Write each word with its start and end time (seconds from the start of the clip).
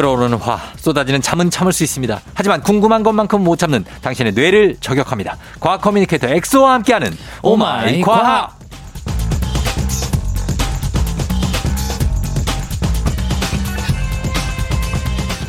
끓어오르는 0.00 0.38
화 0.38 0.58
쏟아지는 0.76 1.20
잠은 1.20 1.50
참을 1.50 1.74
수 1.74 1.84
있습니다. 1.84 2.20
하지만 2.32 2.62
궁금한 2.62 3.02
것만큼 3.02 3.44
못 3.44 3.58
참는 3.58 3.84
당신의 4.00 4.32
뇌를 4.32 4.76
저격합니다. 4.80 5.36
과학 5.60 5.82
커뮤니케이터 5.82 6.26
엑소와 6.26 6.72
함께하는 6.74 7.14
oh 7.42 7.71
my 7.71 8.00
과학. 8.00 8.58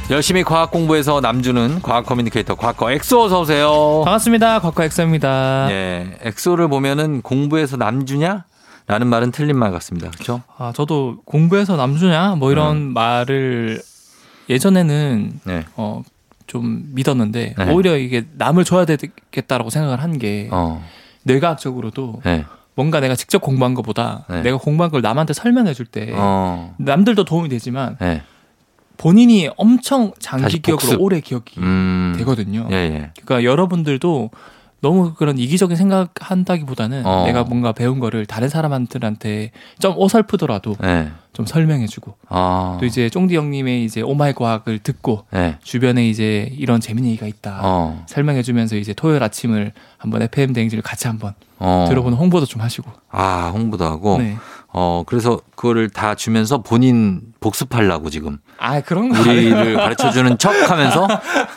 열심히 0.10 0.44
과학 0.44 0.72
공부해서 0.72 1.22
남주는 1.22 1.82
과학 1.82 2.06
커뮤니케이터 2.06 2.56
과거 2.56 2.92
엑소 2.92 3.24
어서 3.24 3.40
오세요. 3.40 4.02
반갑습니다. 4.04 4.60
과거 4.60 4.84
엑소입니다. 4.84 5.68
예, 5.72 6.18
엑소를 6.24 6.68
보면은 6.68 7.22
공부해서 7.22 7.78
남주냐? 7.78 8.44
라는 8.88 9.08
말은 9.08 9.32
틀린 9.32 9.58
말 9.58 9.72
같습니다. 9.72 10.10
그렇죠? 10.10 10.42
아, 10.58 10.74
저도 10.76 11.20
공부해서 11.24 11.78
남주냐? 11.78 12.36
뭐 12.36 12.52
이런 12.52 12.76
음. 12.76 12.94
말을 12.94 13.82
예전에는 14.50 15.40
네. 15.46 15.66
어, 15.76 16.04
좀 16.48 16.90
믿었는데 16.94 17.56
네. 17.58 17.72
오히려 17.72 17.98
이게 17.98 18.26
남을 18.34 18.66
줘야 18.66 18.86
되겠다라고 18.86 19.70
생각을 19.70 20.02
한게 20.02 20.50
어. 20.52 20.84
뇌과학적으로도 21.24 22.22
네. 22.26 22.46
뭔가 22.76 23.00
내가 23.00 23.16
직접 23.16 23.40
공부한 23.40 23.74
것보다 23.74 24.26
네. 24.30 24.42
내가 24.42 24.58
공부한 24.58 24.92
걸 24.92 25.02
남한테 25.02 25.34
설명해 25.34 25.74
줄때 25.74 26.12
어. 26.16 26.76
남들도 26.78 27.24
도움이 27.26 27.50
되지만 27.50 27.98
네. 28.00 28.24
본인이 28.98 29.50
엄청 29.58 30.12
장기 30.20 30.60
기억으로. 30.60 31.00
오래 31.02 31.20
기억이 31.22 31.60
음. 31.60 32.14
되거든요. 32.18 32.68
예, 32.72 32.76
예. 32.76 33.12
그러니까 33.24 33.44
여러분들도 33.50 34.30
너무 34.82 35.14
그런 35.14 35.38
이기적인 35.38 35.78
생각한다기보다는 35.78 37.06
어. 37.06 37.26
내가 37.26 37.44
뭔가 37.44 37.72
배운 37.72 38.00
거를 38.00 38.26
다른 38.26 38.50
사람들한테 38.50 39.52
좀 39.80 39.94
어설프더라도 39.96 40.76
네. 40.82 41.10
좀 41.34 41.46
설명해주고 41.46 42.16
아. 42.30 42.78
또 42.80 42.86
이제 42.86 43.10
쫑디 43.10 43.36
형님의 43.36 43.86
이제 43.86 44.02
oh 44.02 44.18
my 44.18 44.34
과학을 44.34 44.80
듣고 44.80 45.26
네. 45.32 45.58
주변에 45.64 46.10
이제 46.10 46.52
이런 46.58 46.82
재밌는 46.82 47.10
얘기가 47.12 47.28
있다 47.28 47.62
어. 47.64 48.04
설명해주면서 48.08 48.76
이제 48.76 48.94
토요일 48.94 49.24
아침을 49.24 49.72
한번 49.98 50.24
FM 50.24 50.54
대행진을 50.54 50.82
같이 50.82 51.08
한번 51.08 51.34
어. 51.60 51.86
들어보는 51.88 52.18
홍보도 52.18 52.48
좀 52.48 52.62
하시고 52.62 52.92
아, 53.12 53.52
홍보도 53.54 53.86
하고. 53.86 54.18
네. 54.18 54.36
어, 54.74 55.04
그래서 55.06 55.40
그거를 55.56 55.90
다 55.90 56.16
주면서 56.16 56.62
본인 56.62 57.22
복습하려고 57.40 58.10
지금. 58.10 58.38
아 58.58 58.82
그런 58.82 59.10
거 59.10 59.20
우리를 59.22 59.76
가르쳐 59.76 60.12
주는 60.12 60.38
척 60.38 60.70
하면서 60.70 61.08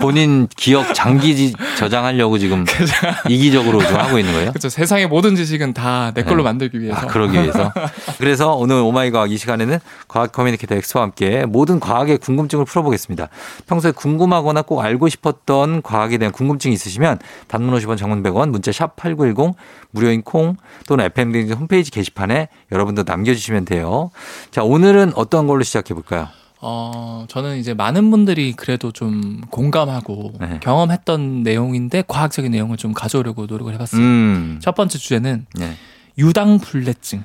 본인 0.00 0.48
기억 0.56 0.94
장기 0.94 1.52
저장하려고 1.76 2.38
지금 2.38 2.64
이기적으로 3.28 3.82
좀 3.82 3.96
하고 3.96 4.18
있는 4.18 4.32
거예요? 4.32 4.50
그렇죠 4.50 4.70
세상의 4.70 5.08
모든 5.08 5.36
지식은 5.36 5.74
다 5.74 6.12
내 6.14 6.22
걸로 6.22 6.38
네. 6.38 6.42
만들기 6.44 6.80
위해서 6.80 7.00
아, 7.00 7.06
그러기 7.06 7.34
위해서. 7.34 7.72
그래서 8.18 8.54
오늘 8.54 8.76
oh 8.76 8.93
my 8.93 9.10
과학 9.10 9.30
이 9.30 9.36
시간에는 9.36 9.78
과학 10.08 10.32
커뮤니케이터 10.32 10.74
엑소와 10.76 11.04
함께 11.04 11.44
모든 11.46 11.80
과학의 11.80 12.18
궁금증을 12.18 12.64
풀어보겠습니다. 12.64 13.28
평소에 13.66 13.92
궁금하거나 13.92 14.62
꼭 14.62 14.80
알고 14.80 15.08
싶었던 15.08 15.82
과학에 15.82 16.18
대한 16.18 16.32
궁금증이 16.32 16.74
있으시면 16.74 17.18
단문 17.48 17.74
50원 17.78 17.96
장문 17.96 18.22
100원 18.22 18.50
문자 18.50 18.72
샵 18.72 18.96
8910 18.96 19.56
무료인 19.90 20.22
콩 20.22 20.56
또는 20.88 21.04
FM 21.06 21.52
홈페이지 21.52 21.90
게시판에 21.90 22.48
여러분도 22.72 23.03
남겨주시면 23.04 23.64
돼요. 23.64 24.10
자, 24.50 24.62
오늘은 24.62 25.12
어떤 25.16 25.46
걸로 25.46 25.62
시작해 25.62 25.94
볼까요? 25.94 26.28
어, 26.66 27.26
저는 27.28 27.58
이제 27.58 27.74
많은 27.74 28.10
분들이 28.10 28.54
그래도 28.54 28.90
좀 28.90 29.42
공감하고 29.50 30.32
네. 30.40 30.60
경험했던 30.62 31.42
내용인데 31.42 32.04
과학적인 32.08 32.50
내용을 32.52 32.78
좀 32.78 32.94
가져오려고 32.94 33.44
노력을 33.44 33.72
해봤습니다. 33.74 34.08
음. 34.08 34.58
첫 34.62 34.74
번째 34.74 34.96
주제는 34.96 35.46
네. 35.54 35.76
유당불내증. 36.16 37.22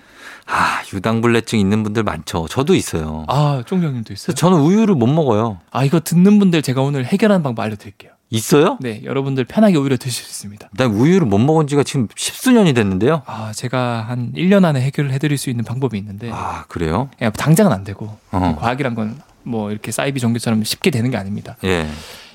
아, 0.48 0.82
유당불내증 0.94 1.58
있는 1.60 1.84
분들 1.84 2.04
많죠. 2.04 2.48
저도 2.50 2.76
있어요. 2.76 3.24
아, 3.28 3.64
쫑경님도 3.66 4.12
있어요? 4.14 4.36
저는 4.36 4.60
우유를 4.60 4.96
못 4.96 5.08
먹어요. 5.08 5.60
아, 5.72 5.86
이거 5.86 6.00
듣는 6.00 6.40
분들 6.40 6.62
제가 6.62 6.82
오늘 6.82 7.06
해결하는 7.06 7.42
방법 7.42 7.64
알려드릴게요. 7.64 8.12
있어요? 8.30 8.78
네, 8.80 9.02
여러분들 9.04 9.44
편하게 9.46 9.78
우유를 9.78 9.98
드실 9.98 10.24
수 10.24 10.30
있습니다. 10.30 10.70
난 10.78 10.92
우유를 10.92 11.26
못 11.28 11.40
먹은 11.40 11.68
지가 11.68 11.84
지금 11.84 12.08
십수년이 12.16 12.74
됐는데요. 12.74 13.24
아, 13.26 13.52
제가 13.54 14.06
한 14.08 14.32
1년 14.34 14.66
안에 14.66 14.82
해결을 14.82 15.12
해드릴 15.14 15.38
수 15.38 15.50
있는 15.50 15.64
방법이 15.66 15.98
있는데, 15.98 16.30
아, 16.32 16.66
그래요? 16.68 17.10
그냥 17.18 17.32
당장은 17.34 17.72
안 17.72 17.84
되고, 17.84 18.18
어. 18.32 18.56
과학이란 18.60 18.96
건 18.96 19.30
뭐 19.44 19.72
이렇게 19.72 19.92
사이비 19.92 20.20
종교처럼 20.20 20.64
쉽게 20.64 20.92
되는 20.92 21.10
게 21.12 21.18
아닙니다. 21.18 21.58
예. 21.64 21.88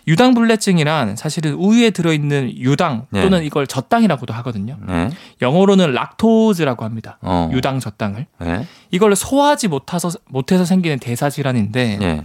유당불내증이란 0.06 1.16
사실은 1.16 1.54
우유에 1.54 1.90
들어있는 1.90 2.58
유당 2.58 3.06
네. 3.10 3.22
또는 3.22 3.42
이걸 3.42 3.66
젖당이라고도 3.66 4.34
하거든요. 4.34 4.76
네. 4.86 5.08
영어로는 5.40 5.92
락토즈라고 5.92 6.84
합니다. 6.84 7.18
어. 7.22 7.48
유당 7.52 7.80
젖당을. 7.80 8.26
네. 8.40 8.66
이걸 8.90 9.16
소화하지 9.16 9.68
못해서 9.68 10.10
못해서 10.28 10.66
생기는 10.66 10.98
대사 10.98 11.30
질환인데 11.30 11.98
예. 12.02 12.24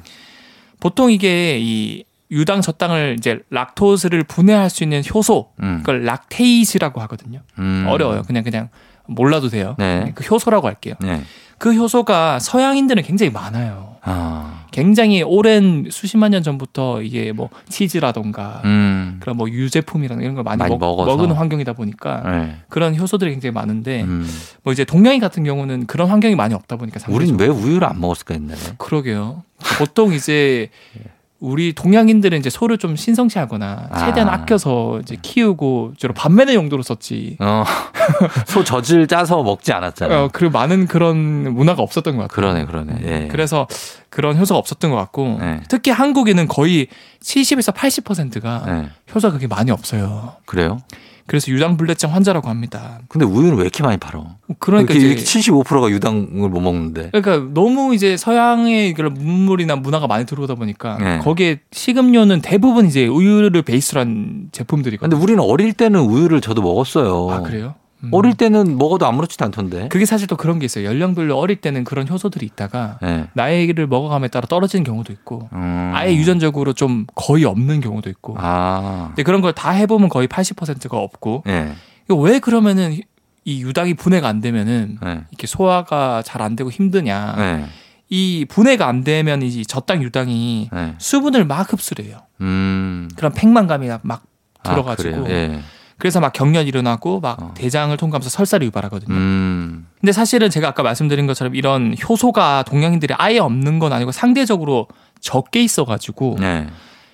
보통 0.81 1.09
이게 1.12 1.57
이 1.59 2.03
유당 2.32 2.62
젖당을 2.62 3.16
이제 3.18 3.40
락토즈를 3.50 4.24
분해할 4.24 4.70
수 4.70 4.84
있는 4.84 5.02
효소 5.14 5.52
음. 5.62 5.78
그걸 5.80 6.04
락테이즈라고 6.06 7.02
하거든요. 7.02 7.42
음. 7.58 7.86
어려워요. 7.88 8.24
그냥 8.24 8.44
그냥 8.44 8.70
몰라도 9.08 9.50
돼요. 9.50 9.76
네. 9.80 10.12
그 10.14 10.24
효소라고 10.24 10.68
할게요. 10.68 10.94
네. 11.02 11.24
그 11.58 11.74
효소가 11.74 12.40
서양인들은 12.40 13.04
굉장히 13.04 13.32
많아요. 13.32 13.98
아. 14.02 14.66
굉장히 14.72 15.24
오랜 15.24 15.88
수십만 15.90 16.32
년 16.32 16.44
전부터 16.44 17.02
이게 17.02 17.32
뭐 17.32 17.50
치즈라던가 17.68 18.62
음. 18.66 19.18
그런 19.20 19.36
뭐 19.36 19.50
유제품이라는 19.50 20.24
이런 20.24 20.36
걸 20.36 20.44
많이, 20.44 20.58
많이 20.58 20.78
먹. 20.78 21.06
먹은 21.06 21.32
환경이다 21.32 21.74
보니까 21.74 22.22
네. 22.30 22.58
그런 22.70 22.96
효소들이 22.96 23.32
굉장히 23.32 23.52
많은데 23.52 24.04
음. 24.04 24.28
뭐 24.64 24.72
이제 24.72 24.86
동양인 24.86 25.20
같은 25.20 25.44
경우는 25.44 25.88
그런 25.88 26.08
환경이 26.10 26.36
많이 26.36 26.54
없다 26.54 26.76
보니까 26.78 27.00
상대적으로. 27.00 27.38
왜 27.40 27.48
우유를 27.48 27.86
안 27.88 28.00
먹었을까 28.00 28.36
옛날에? 28.36 28.60
그러게요. 28.78 29.44
보통 29.80 30.14
이제 30.14 30.70
우리 31.40 31.74
동양인들은 31.74 32.38
이제 32.38 32.50
소를 32.50 32.78
좀 32.78 32.96
신성시하거나 32.98 33.90
최대한 34.00 34.28
아. 34.28 34.34
아껴서 34.34 35.00
이제 35.00 35.16
키우고 35.22 35.94
주로 35.98 36.14
반매의 36.14 36.56
용도로 36.56 36.84
썼지. 36.84 37.38
어. 37.40 37.64
소 38.48 38.64
젖을 38.64 39.08
짜서 39.08 39.42
먹지 39.42 39.72
않았잖아요. 39.72 40.20
어, 40.20 40.30
그 40.34 40.46
많은 40.46 40.88
그런 40.88 41.18
문화가 41.54 41.82
없었던 41.82 42.18
것 42.18 42.24
같아요. 42.24 42.36
그러네, 42.36 42.66
그러네. 42.66 43.00
예. 43.04 43.28
그래서 43.32 43.68
그런 44.10 44.38
효소가 44.38 44.58
없었던 44.58 44.92
것 44.92 44.98
같고 44.98 45.38
네. 45.40 45.62
특히 45.70 45.92
한국에는 45.92 46.48
거의 46.48 46.88
70에서 47.22 47.74
80%가 47.74 48.64
네. 48.66 48.90
효소가 49.14 49.32
그렇게 49.32 49.48
많이 49.48 49.72
없어요. 49.72 50.36
그래요? 50.46 50.82
그래서 51.30 51.52
유당불내증 51.52 52.12
환자라고 52.12 52.50
합니다. 52.50 53.02
근데 53.08 53.24
우유는 53.24 53.56
왜 53.58 53.62
이렇게 53.62 53.84
많이 53.84 53.98
팔어? 53.98 54.26
그러니까 54.58 54.96
이렇게, 54.96 55.08
이렇게 55.10 55.24
75%가 55.24 55.92
유당을 55.92 56.50
못 56.50 56.60
먹는데. 56.60 57.12
그러니까 57.12 57.54
너무 57.54 57.94
이제 57.94 58.18
서양의 58.18 58.96
그런 58.96 59.14
문물이나 59.14 59.76
문화가 59.76 60.08
많이 60.08 60.26
들어오다 60.26 60.56
보니까 60.56 60.98
네. 60.98 61.20
거기에 61.20 61.60
식음료는 61.72 62.42
대부분 62.42 62.88
이제 62.88 63.06
우유를 63.06 63.62
베이스로 63.62 64.02
한 64.02 64.50
제품들이거든요. 64.52 65.08
근데 65.08 65.24
우리는 65.24 65.40
어릴 65.44 65.74
때는 65.74 66.00
우유를 66.00 66.42
저도 66.42 66.64
먹었어요. 66.64 67.30
아 67.30 67.42
그래요? 67.42 67.76
음. 68.04 68.10
어릴 68.14 68.34
때는 68.36 68.78
먹어도 68.78 69.06
아무렇지도 69.06 69.44
않던데. 69.46 69.90
그게 69.90 70.06
사실 70.06 70.28
또 70.28 70.36
그런 70.38 70.60
게 70.60 70.66
있어요. 70.66 70.86
연령별로 70.86 71.38
어릴 71.38 71.58
때는 71.62 71.84
그런 71.84 72.08
효소들이 72.08 72.46
있다가 72.46 72.98
네. 73.02 73.28
나이를 73.34 73.88
먹어감에 73.88 74.30
따라 74.30 74.48
떨어지는 74.48 74.84
경우도 74.84 75.12
있고 75.14 75.50
음. 75.54 75.92
아예 75.94 76.16
유전적으로 76.16 76.74
좀 76.74 77.06
거의 77.16 77.44
없는 77.46 77.82
경우도 77.82 78.10
있고. 78.10 78.36
아. 78.40 79.06
근데 79.10 79.24
그런 79.24 79.42
걸 79.42 79.52
다 79.54 79.72
해보면 79.72 80.10
거의 80.10 80.28
80%가 80.28 80.98
없고. 80.98 81.44
예. 81.48 81.74
이거 82.06 82.16
왜 82.16 82.40
그러면은 82.40 82.98
이 83.46 83.62
유당이 83.64 83.96
분해가 83.96 84.28
안 84.28 84.40
되면은 84.42 84.98
네. 85.02 85.22
이렇게 85.31 85.48
소화가 85.48 86.22
잘 86.24 86.42
안 86.42 86.56
되고 86.56 86.70
힘드냐. 86.70 87.36
네. 87.38 87.66
이 88.10 88.46
분해가 88.50 88.88
안 88.88 89.04
되면 89.04 89.42
이 89.42 89.66
젖당 89.66 90.01
유당이 90.04 90.69
네. 90.72 90.96
수분을 90.98 91.46
막 91.46 91.72
흡수를 91.72 92.06
해요. 92.06 92.18
음. 92.42 93.10
그런 93.16 93.34
팽만감이 93.34 93.88
막 94.04 94.24
아, 94.63 94.69
들어가지고? 94.72 95.30
예. 95.30 95.60
그래서 96.00 96.19
막 96.19 96.34
경련 96.34 96.66
일어나고 96.66 97.19
막 97.19 97.42
어. 97.42 97.54
대장을 97.56 97.96
통과하면서 97.96 98.30
설사를 98.30 98.66
유발하거든요. 98.66 99.13
음. 99.13 99.88
근데 100.00 100.12
사실은 100.12 100.50
제가 100.50 100.69
아까 100.69 100.81
말씀드린 100.81 101.28
것처럼 101.28 101.56
이런 101.56 101.94
효소가 102.01 102.63
동양인들이 102.63 103.13
아예 103.18 103.38
없는 103.38 103.80
건 103.80 103.94
아니고 103.94 104.12
상대적으로 104.12 104.88
적게 105.19 105.62
있어가지고 105.62 106.38
네. 106.40 106.68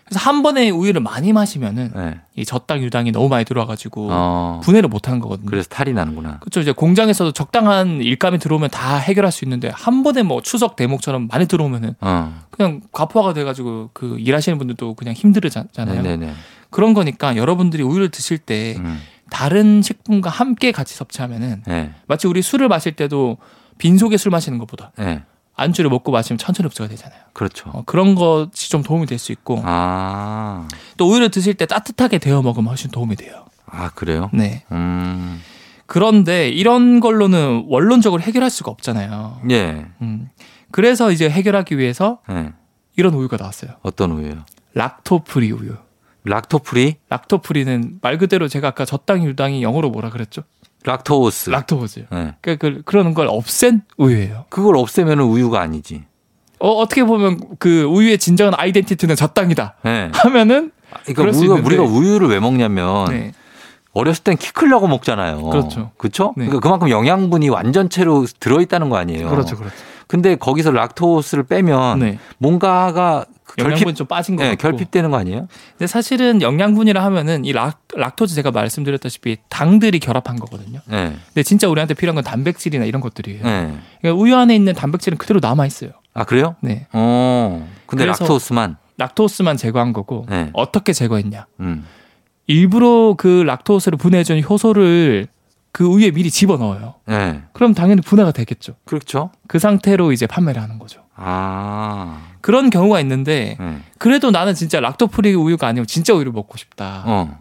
그래서 0.06 0.20
한 0.20 0.44
번에 0.44 0.70
우유를 0.70 1.02
많이 1.02 1.34
마시면은 1.34 1.92
네. 1.96 2.20
이 2.36 2.46
젖당 2.46 2.84
유당이 2.84 3.12
너무 3.12 3.28
많이 3.28 3.44
들어와가지고 3.44 4.10
어. 4.12 4.62
분해를 4.64 4.88
못하는 4.88 5.20
거거든요. 5.20 5.50
그래서 5.50 5.68
탈이 5.68 5.94
나는구나. 5.94 6.38
그렇죠. 6.42 6.60
이제 6.60 6.72
공장에서도 6.72 7.32
적당한 7.32 8.02
일감이 8.02 8.38
들어오면 8.38 8.70
다 8.70 8.98
해결할 8.98 9.32
수 9.32 9.46
있는데 9.46 9.72
한 9.74 10.04
번에 10.04 10.22
뭐 10.22 10.44
추석 10.44 10.76
대목처럼 10.76 11.28
많이 11.32 11.48
들어오면은 11.48 11.96
어. 12.02 12.40
그냥 12.52 12.82
과포화가 12.92 13.34
돼가지고 13.34 13.90
그 13.94 14.18
일하시는 14.20 14.60
분들도 14.60 14.94
그냥 14.94 15.16
힘들잖아요. 15.16 15.68
네네네. 16.04 16.34
그런 16.76 16.94
거니까 16.94 17.38
여러분들이 17.38 17.84
우유를 17.84 18.10
드실 18.10 18.38
때 18.38 18.76
음. 18.80 19.00
다른 19.30 19.82
식품과 19.82 20.30
함께 20.30 20.74
같이 20.74 20.94
섭취하면은 20.94 21.64
네. 21.66 21.94
마치 22.06 22.28
우리 22.28 22.42
술을 22.42 22.68
마실 22.68 22.92
때도 22.98 23.38
빈속에 23.78 24.18
술 24.18 24.30
마시는 24.32 24.58
것보다 24.58 24.92
네. 24.98 25.24
안주를 25.56 25.90
먹고 25.90 26.12
마시면 26.12 26.38
천천히 26.38 26.68
흡수가 26.68 26.90
되잖아요. 26.90 27.18
그렇죠. 27.32 27.70
어, 27.70 27.84
그런 27.86 28.14
것이 28.14 28.70
좀 28.70 28.84
도움이 28.84 29.06
될 29.06 29.18
수 29.20 29.32
있고 29.32 29.62
아. 29.64 30.68
또 30.98 31.10
우유를 31.10 31.30
드실 31.32 31.54
때 31.54 31.66
따뜻하게 31.66 32.18
데워 32.18 32.42
먹으면 32.42 32.68
훨씬 32.68 32.92
도움이 32.92 33.16
돼요. 33.16 33.46
아, 33.68 33.92
그래요? 33.92 34.30
네. 34.34 34.66
음. 34.74 35.42
그런데 35.86 36.50
이런 36.50 37.00
걸로는 37.00 37.68
원론적으로 37.70 38.22
해결할 38.22 38.50
수가 38.50 38.70
없잖아요. 38.72 39.44
예. 39.50 39.86
음. 40.02 40.30
그래서 40.72 41.10
이제 41.10 41.30
해결하기 41.30 41.78
위해서 41.78 42.20
네. 42.28 42.52
이런 42.98 43.14
우유가 43.14 43.38
나왔어요. 43.38 43.72
어떤 43.82 44.12
우유요? 44.12 44.44
lacto-free 44.74 45.54
우유. 45.54 45.78
lacto-free, 46.26 46.98
lacto-free는 47.10 48.00
말 48.02 48.18
그대로 48.18 48.48
제가 48.48 48.70
아까 48.70 48.86
젖당이 48.86 49.26
유당이 49.26 49.64
영어로 49.64 49.90
뭐라 49.90 50.10
그랬죠? 50.10 50.44
lactose. 50.84 51.50
lactose. 51.50 52.06
예. 52.14 52.36
그, 52.42 52.58
그 52.58 52.82
그런 52.86 53.14
걸 53.14 53.28
없앤 53.28 53.82
우유예요. 53.98 54.46
그걸 54.50 54.78
없애면 54.78 55.20
우유가 55.20 55.62
아니지. 55.62 56.04
어, 56.60 56.70
어떻게 56.70 57.04
보면 57.04 57.40
그 57.60 57.84
우유의 57.84 58.18
진정한 58.18 58.54
아이덴티티는 58.58 59.16
젖당이다. 59.16 59.76
예. 59.86 60.12
하면은 60.14 60.72
그러니까 61.04 61.14
그럴 61.22 61.34
수 61.34 61.52
우리가, 61.52 61.84
우유를 61.84 62.30
왜 62.30 62.40
먹냐면 62.40 63.06
네. 63.10 63.32
어렸을 63.94 64.24
땐 64.24 64.38
키 64.38 64.52
크려고 64.52 64.88
먹잖아요. 64.88 65.44
그렇죠. 65.44 65.92
그렇죠? 65.98 66.34
네. 66.38 66.46
그러니까 66.46 66.60
그만큼 66.60 66.90
영양분이 66.90 67.50
완전체로 67.50 68.26
들어 68.40 68.62
있다는 68.62 68.90
거 68.90 68.98
아니에요. 68.98 69.30
그렇죠, 69.30 69.56
그렇죠. 69.58 69.76
근데 70.08 70.36
거기서 70.36 70.72
lactose를 70.72 71.46
빼면 71.46 72.00
네. 72.00 72.20
뭔가가 72.38 73.26
영양분 73.58 73.96
좀 73.96 74.08
빠진 74.08 74.36
거 74.36 74.44
네, 74.44 74.50
같고. 74.50 74.62
결핍되는 74.62 75.12
거 75.12 75.18
아니에요? 75.18 75.48
근데 75.72 75.88
사실은 75.88 76.42
영양분이라 76.42 77.04
하면은 77.06 77.46
이 77.46 77.52
lac, 77.54 77.82
lactose 77.94 78.34
제가 78.36 78.52
말씀드렸다시피 78.52 79.38
당들이 79.50 80.00
결합한 80.00 80.38
거거든요. 80.38 80.80
네. 80.86 81.16
근데 81.28 81.44
진짜 81.44 81.70
우리한테 81.70 81.94
필요한 81.94 82.16
건 82.16 82.24
단백질이나 82.24 82.86
이런 82.86 83.02
것들이에요. 83.02 83.44
네. 83.44 83.78
그러니까 84.02 84.22
우유 84.22 84.36
안에 84.36 84.56
있는 84.56 84.74
단백질은 84.74 85.18
그대로 85.18 85.40
남아 85.42 85.66
있어요. 85.68 85.92
아 86.14 86.24
그래요? 86.24 86.56
네. 86.62 86.88
어. 86.94 87.70
근데 87.86 88.06
lactose만. 88.06 88.78
lactose만 88.98 89.58
제거한 89.58 89.94
거고 89.94 90.26
네. 90.30 90.50
어떻게 90.54 90.94
제거했냐? 90.94 91.46
음. 91.60 91.86
일부러 92.48 93.16
그 93.18 93.44
락토스를 93.46 93.98
분해해준 93.98 94.42
효소를 94.44 95.28
그 95.72 95.84
우유에 95.86 96.12
미리 96.12 96.30
집어 96.32 96.58
넣어요. 96.58 96.96
네. 97.06 97.42
그럼 97.52 97.74
당연히 97.74 98.02
분해가 98.02 98.32
되겠죠. 98.32 98.76
그렇죠. 98.86 99.32
그 99.48 99.60
상태로 99.60 100.14
이제 100.14 100.26
판매를 100.26 100.62
하는 100.62 100.80
거죠. 100.80 101.02
아. 101.16 102.22
그런 102.42 102.70
경우가 102.70 103.00
있는데 103.02 103.58
네. 103.60 103.78
그래도 103.98 104.32
나는 104.32 104.54
진짜 104.54 104.80
락토프리 104.80 105.34
우유가 105.34 105.68
아니고 105.68 105.86
진짜 105.86 106.14
우유를 106.14 106.32
먹고 106.32 106.58
싶다. 106.58 107.04
어. 107.06 107.38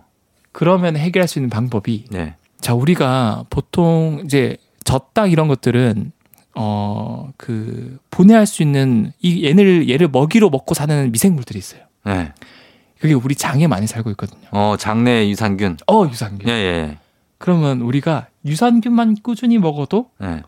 그러면 0.53 0.97
해결할 0.97 1.29
수 1.29 1.39
있는 1.39 1.51
방법이 1.51 2.07
네. 2.11 2.37
자 2.61 2.75
우리가 2.75 3.45
보통 3.51 4.23
이제 4.25 4.57
젖당 4.85 5.31
이런 5.31 5.49
것들은 5.49 6.13
어 6.55 7.15
그 7.37 7.99
분해할 8.11 8.47
수 8.47 8.63
있는 8.63 9.13
이 9.21 9.45
얘를 9.45 9.91
얘를 9.91 10.09
먹이로 10.09 10.51
먹고 10.51 10.75
사는 10.75 11.11
미생물들이 11.11 11.59
있어요. 11.59 11.83
네. 12.05 12.33
그게 13.01 13.13
우리 13.13 13.35
장에 13.35 13.67
많이 13.67 13.87
살고 13.87 14.11
있거든요. 14.13 14.47
어, 14.53 14.77
장내 14.79 15.29
유산균. 15.29 15.79
어 15.91 16.07
유산균. 16.09 16.49
예, 16.49 16.53
예. 16.53 16.99
그러면 17.39 17.81
우리가 17.81 18.29
유산균만 18.47 19.17
꾸준히 19.23 19.59
먹어도 19.59 20.11
예. 20.23 20.43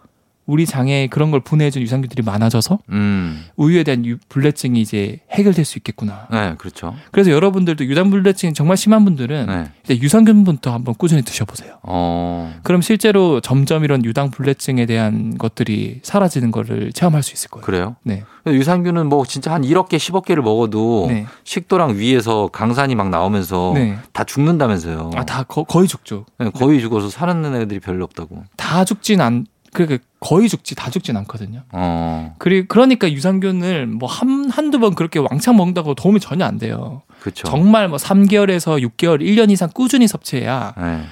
우리 0.46 0.64
장에 0.64 1.08
그런 1.08 1.30
걸 1.32 1.40
분해해준 1.40 1.82
유산균들이 1.82 2.22
많아져서 2.22 2.78
음. 2.90 3.44
우유에 3.56 3.82
대한 3.82 4.06
유- 4.06 4.16
불내증이 4.28 4.80
이제 4.80 5.18
해결될 5.32 5.64
수 5.64 5.78
있겠구나. 5.78 6.28
네, 6.30 6.54
그렇죠. 6.56 6.94
그래서 7.10 7.30
여러분들도 7.32 7.84
유당 7.86 8.10
불내증이 8.10 8.54
정말 8.54 8.76
심한 8.76 9.04
분들은 9.04 9.46
네. 9.46 9.64
이제 9.84 9.98
유산균부터 10.00 10.72
한번 10.72 10.94
꾸준히 10.94 11.22
드셔보세요. 11.22 11.78
어. 11.82 12.54
그럼 12.62 12.80
실제로 12.80 13.40
점점 13.40 13.82
이런 13.84 14.04
유당 14.04 14.30
불내증에 14.30 14.86
대한 14.86 15.36
것들이 15.36 16.00
사라지는 16.04 16.52
거를 16.52 16.92
체험할 16.92 17.22
수 17.24 17.32
있을 17.34 17.50
거예요. 17.50 17.64
그래요? 17.64 17.96
네. 18.04 18.22
유산균은 18.46 19.08
뭐 19.08 19.24
진짜 19.26 19.52
한 19.52 19.62
1억 19.62 19.88
개, 19.88 19.96
10억 19.96 20.24
개를 20.24 20.44
먹어도 20.44 21.06
네. 21.08 21.26
식도랑 21.42 21.96
위에서 21.98 22.48
강산이 22.52 22.94
막 22.94 23.08
나오면서 23.10 23.72
네. 23.74 23.98
다 24.12 24.22
죽는다면서요. 24.22 25.10
아, 25.16 25.24
다 25.24 25.42
거, 25.42 25.64
거의 25.64 25.88
죽죠. 25.88 26.24
네, 26.38 26.50
거의 26.50 26.80
죽어서 26.80 27.10
살아있는 27.10 27.56
애들이 27.62 27.80
별로 27.80 28.04
없다고. 28.04 28.44
다 28.56 28.84
죽진 28.84 29.20
않, 29.20 29.46
그러니까 29.84 30.08
거의 30.20 30.48
죽지, 30.48 30.74
다 30.74 30.90
죽진 30.90 31.16
않거든요. 31.18 31.62
어. 31.72 32.34
그리, 32.38 32.66
그러니까 32.66 33.10
유산균을 33.10 33.86
뭐 33.86 34.08
한, 34.08 34.48
한두 34.50 34.78
번 34.78 34.94
그렇게 34.94 35.18
왕창 35.18 35.56
먹는다고 35.56 35.94
도움이 35.94 36.20
전혀 36.20 36.44
안 36.44 36.58
돼요. 36.58 37.02
그렇죠. 37.20 37.46
정말 37.46 37.88
뭐 37.88 37.98
3개월에서 37.98 38.82
6개월, 38.90 39.20
1년 39.20 39.50
이상 39.50 39.68
꾸준히 39.72 40.06
섭취해야 40.06 40.74
네. 40.76 41.04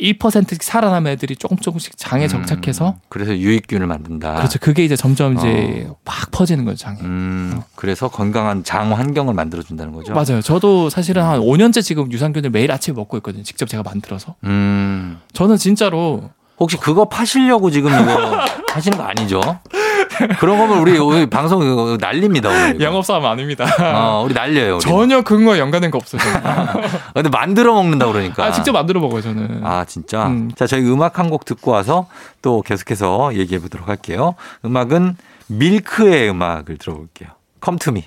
1%씩 0.00 0.62
살아남은 0.62 1.10
애들이 1.12 1.34
조금 1.34 1.56
조금씩 1.56 1.96
장에 1.96 2.26
음, 2.26 2.28
정착해서 2.28 2.96
그래서 3.08 3.36
유익균을 3.36 3.86
만든다. 3.86 4.36
그렇죠. 4.36 4.58
그게 4.60 4.84
이제 4.84 4.94
점점 4.94 5.36
이제 5.36 5.88
막 6.04 6.30
퍼지는 6.30 6.64
거죠, 6.64 6.76
장에. 6.76 7.00
음, 7.00 7.60
그래서 7.74 8.08
건강한 8.08 8.62
장 8.62 8.92
환경을 8.96 9.34
만들어 9.34 9.62
준다는 9.62 9.92
거죠. 9.92 10.12
맞아요. 10.12 10.40
저도 10.40 10.88
사실은 10.88 11.22
한 11.24 11.40
5년째 11.40 11.82
지금 11.82 12.12
유산균을 12.12 12.50
매일 12.50 12.70
아침에 12.70 12.94
먹고 12.94 13.16
있거든요. 13.18 13.42
직접 13.42 13.68
제가 13.68 13.82
만들어서. 13.82 14.36
음. 14.44 15.18
저는 15.32 15.56
진짜로 15.56 16.30
혹시 16.60 16.76
그거 16.76 17.04
파시려고 17.04 17.70
지금 17.70 17.90
이거 17.92 18.38
하시는 18.72 18.96
거 18.98 19.04
아니죠? 19.04 19.40
그런 20.40 20.58
거면 20.58 20.78
우리, 20.78 20.98
우리 20.98 21.26
방송 21.26 21.96
난립니다. 21.98 22.48
오늘 22.48 22.74
이거. 22.76 22.84
영업사업 22.84 23.24
아닙니다. 23.24 23.64
어, 23.94 24.22
우리 24.24 24.34
날려요. 24.34 24.74
우리. 24.76 24.80
전혀 24.80 25.22
근거에 25.22 25.58
연관된 25.60 25.90
거 25.92 25.98
없어요. 25.98 26.20
저는. 26.20 26.88
근데 27.14 27.28
만들어 27.28 27.74
먹는다 27.74 28.06
그러니까. 28.06 28.44
아, 28.44 28.50
직접 28.52 28.72
만들어 28.72 29.00
먹어요, 29.00 29.22
저는. 29.22 29.60
아, 29.64 29.84
진짜? 29.84 30.26
음. 30.26 30.50
자, 30.56 30.66
저희 30.66 30.82
음악 30.82 31.18
한 31.18 31.28
곡 31.28 31.44
듣고 31.44 31.70
와서 31.72 32.06
또 32.42 32.62
계속해서 32.62 33.34
얘기해 33.34 33.60
보도록 33.60 33.86
할게요. 33.88 34.34
음악은 34.64 35.16
밀크의 35.48 36.30
음악을 36.30 36.78
들어볼게요. 36.78 37.28
컴투미. 37.60 38.04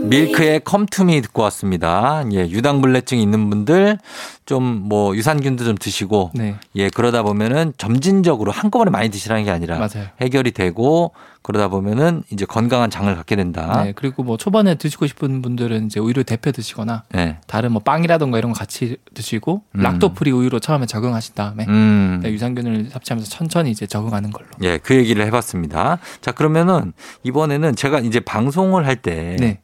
밀크의 0.00 0.60
컴투미 0.60 1.20
듣고 1.22 1.42
왔습니다. 1.42 2.22
예, 2.32 2.48
유당불내증 2.48 3.18
있는 3.18 3.50
분들 3.50 3.98
좀 4.46 4.62
뭐 4.82 5.16
유산균도 5.16 5.64
좀 5.64 5.76
드시고 5.76 6.30
네. 6.34 6.56
예, 6.76 6.90
그러다 6.90 7.22
보면은 7.22 7.72
점진적으로 7.78 8.52
한꺼번에 8.52 8.90
많이 8.90 9.08
드시라는 9.10 9.44
게 9.44 9.50
아니라 9.50 9.78
맞아요. 9.78 10.08
해결이 10.20 10.52
되고 10.52 11.12
그러다 11.42 11.66
보면은 11.68 12.22
이제 12.30 12.44
건강한 12.44 12.88
장을 12.88 13.12
갖게 13.16 13.34
된다. 13.34 13.82
네. 13.82 13.92
그리고 13.96 14.22
뭐 14.22 14.36
초반에 14.36 14.76
드시고 14.76 15.08
싶은 15.08 15.42
분들은 15.42 15.86
이제 15.86 15.98
우유를 15.98 16.22
데펴 16.24 16.52
드시거나 16.52 17.02
네. 17.10 17.38
다른 17.48 17.72
뭐 17.72 17.82
빵이라던가 17.82 18.38
이런 18.38 18.52
거 18.52 18.58
같이 18.58 18.96
드시고 19.14 19.62
음. 19.74 19.80
락토프리 19.80 20.30
우유로 20.30 20.60
처음에 20.60 20.86
적응하신 20.86 21.34
다음에 21.34 21.66
음. 21.68 22.20
네, 22.22 22.30
유산균을 22.30 22.90
섭취하면서 22.90 23.28
천천히 23.28 23.72
이제 23.72 23.86
적응하는 23.86 24.30
걸로. 24.30 24.46
예, 24.62 24.78
그 24.78 24.94
얘기를 24.94 25.26
해봤습니다. 25.26 25.98
자, 26.20 26.30
그러면은 26.32 26.92
이번에는 27.24 27.74
제가 27.74 27.98
이제 27.98 28.20
방송을 28.20 28.86
할때 28.86 29.36
네. 29.40 29.60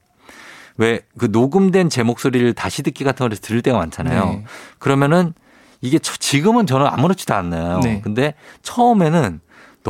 왜그 0.79 1.27
녹음된 1.31 1.91
제 1.91 2.03
목소리를 2.03 2.53
다시 2.55 2.83
듣기 2.83 3.05
같은 3.05 3.29
걸 3.29 3.37
들을 3.37 3.63
때가 3.63 3.79
많잖아요. 3.79 4.25
네. 4.25 4.45
그러면은 4.79 5.33
이게 5.81 5.99
처- 5.99 6.17
지금은 6.17 6.67
저는 6.67 6.87
아무렇지도 6.87 7.35
않나요. 7.35 7.81
네. 7.81 8.01
근데 8.03 8.35
처음에는 8.63 9.41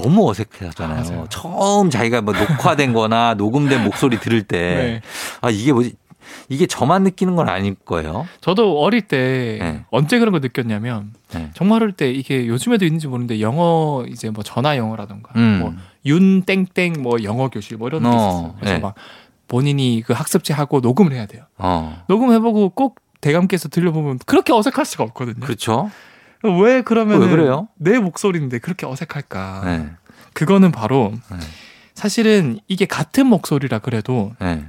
너무 0.01 0.29
어색하잖아요. 0.31 1.23
아. 1.23 1.27
처음 1.29 1.91
자기가 1.91 2.23
뭐 2.23 2.35
녹화된 2.35 2.93
거나 2.93 3.35
녹음된 3.39 3.85
목소리 3.85 4.19
들을 4.19 4.43
때 4.43 4.59
네. 4.59 5.01
아, 5.41 5.51
이게 5.51 5.73
뭐지? 5.73 5.95
이게 6.51 6.67
저만 6.67 7.05
느끼는 7.05 7.37
건 7.37 7.49
아닐 7.49 7.75
거예요. 7.75 8.27
저도 8.43 8.81
어릴 8.81 9.03
때 9.03 9.59
네. 9.61 9.85
언제 9.91 10.19
그런 10.19 10.33
걸 10.33 10.43
느꼈냐면 10.43 11.15
네. 11.33 11.51
정말 11.55 11.83
어릴 11.83 11.95
때 11.95 12.11
이게 12.11 12.47
요즘에도 12.47 12.85
있는지 12.85 13.07
모르는데 13.09 13.41
영어 13.41 14.05
이제 14.09 14.29
뭐 14.29 14.45
전화 14.45 14.77
영어라던가 14.77 15.33
음. 15.37 15.59
뭐 15.61 15.75
윤 16.09 16.43
땡땡 16.43 17.03
뭐 17.03 17.23
영어 17.23 17.49
교실 17.49 17.77
뭐 17.77 17.89
이런 17.89 18.03
게 18.03 18.09
어, 18.09 18.11
있었어요. 18.11 18.55
그래서 18.59 18.75
네. 18.75 18.81
막 18.81 18.95
본인이 19.47 20.03
그 20.05 20.13
학습지 20.13 20.53
하고 20.53 20.81
녹음을 20.81 21.13
해야 21.13 21.27
돼요. 21.27 21.45
어. 21.59 22.03
녹음해보고 22.09 22.71
꼭 22.71 23.01
대감께서 23.21 23.69
들려보면 23.69 24.19
그렇게 24.27 24.53
어색할 24.53 24.85
수가 24.85 25.05
없거든요. 25.05 25.41
그렇죠. 25.41 25.91
왜 26.43 26.83
그러면 26.83 27.21
왜 27.21 27.29
그래요? 27.29 27.69
내 27.77 27.99
목소리인데 27.99 28.59
그렇게 28.59 28.87
어색할까? 28.87 29.63
네. 29.65 29.91
그거는 30.33 30.71
바로 30.73 31.13
네. 31.31 31.37
사실은 31.95 32.61
이게 32.69 32.87
같은 32.87 33.27
목소리라 33.27 33.81
그래도 33.81 34.33
네. 34.41 34.65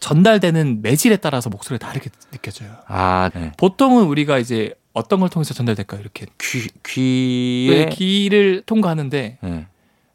전달되는 0.00 0.82
매질에 0.82 1.16
따라서 1.16 1.50
목소리가 1.50 1.86
다르게 1.86 2.10
느껴져요. 2.32 2.70
아, 2.86 3.30
네. 3.34 3.52
보통은 3.56 4.04
우리가 4.04 4.38
이제 4.38 4.74
어떤 4.92 5.20
걸 5.20 5.28
통해서 5.28 5.54
전달될까요? 5.54 6.00
이렇게 6.00 6.26
귀, 6.40 6.68
귀에 6.86 7.84
네, 7.86 7.90
귀를 7.92 8.62
통과하는데 8.66 9.38
네. 9.40 9.66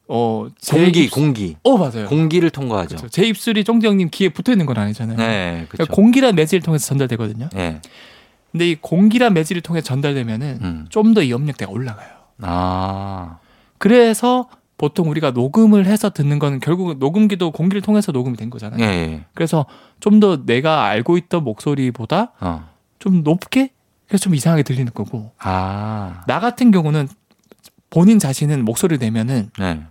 어, 0.07 0.47
제 0.59 0.77
공기, 0.83 1.03
입- 1.05 1.11
공기. 1.11 1.55
어 1.63 1.77
맞아요. 1.77 2.07
공기를 2.07 2.49
통과하죠. 2.49 2.97
그렇죠. 2.97 3.09
제 3.09 3.23
입술이 3.25 3.63
쫑디 3.63 3.87
형님 3.87 4.09
귀에 4.11 4.29
붙어 4.29 4.51
있는 4.51 4.65
건 4.65 4.77
아니잖아요. 4.77 5.17
네, 5.17 5.51
그렇죠. 5.69 5.69
그러니까 5.71 5.95
공기란 5.95 6.35
매질을 6.35 6.61
통해서 6.61 6.85
전달되거든요. 6.87 7.49
네. 7.53 7.79
근데 8.51 8.69
이 8.69 8.75
공기란 8.75 9.33
매질을 9.33 9.61
통해 9.61 9.81
전달되면은 9.81 10.59
음. 10.61 10.85
좀더이 10.89 11.33
음역대가 11.33 11.71
올라가요. 11.71 12.09
아, 12.41 13.37
그래서 13.77 14.49
보통 14.77 15.09
우리가 15.09 15.31
녹음을 15.31 15.85
해서 15.85 16.09
듣는 16.09 16.39
건 16.39 16.59
결국 16.59 16.97
녹음기도 16.97 17.51
공기를 17.51 17.81
통해서 17.81 18.11
녹음이 18.11 18.35
된 18.35 18.49
거잖아요. 18.49 18.83
예, 18.83 18.87
예. 18.87 19.25
그래서 19.33 19.65
좀 19.99 20.19
더 20.19 20.43
내가 20.45 20.85
알고 20.85 21.17
있던 21.17 21.43
목소리보다 21.43 22.31
어. 22.39 22.67
좀 22.99 23.23
높게 23.23 23.69
그래서 24.07 24.23
좀 24.23 24.35
이상하게 24.35 24.63
들리는 24.63 24.91
거고 24.93 25.31
아, 25.39 26.23
나 26.27 26.39
같은 26.39 26.71
경우는 26.71 27.07
본인 27.89 28.19
자신은 28.19 28.65
목소리를 28.65 28.99
내면은 28.99 29.49
네, 29.59 29.83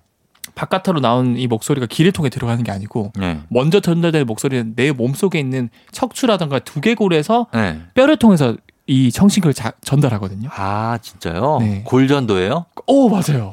바깥으로 0.54 1.00
나온 1.00 1.36
이 1.36 1.46
목소리가 1.46 1.86
귀를 1.86 2.12
통해 2.12 2.28
들어가는 2.30 2.62
게 2.64 2.70
아니고 2.72 3.12
네, 3.18 3.40
먼저 3.48 3.80
전달될 3.80 4.24
목소리는 4.24 4.74
내 4.76 4.92
몸속에 4.92 5.38
있는 5.38 5.70
척추라든가 5.92 6.58
두개골에서 6.60 7.46
네. 7.54 7.80
뼈를 7.94 8.16
통해서 8.16 8.56
이 8.86 9.12
청신기를 9.12 9.54
자- 9.54 9.72
전달하거든요. 9.82 10.48
아, 10.52 10.98
진짜요? 11.00 11.58
네. 11.60 11.82
골전도예요? 11.84 12.66
오 12.88 13.08
맞아요. 13.08 13.52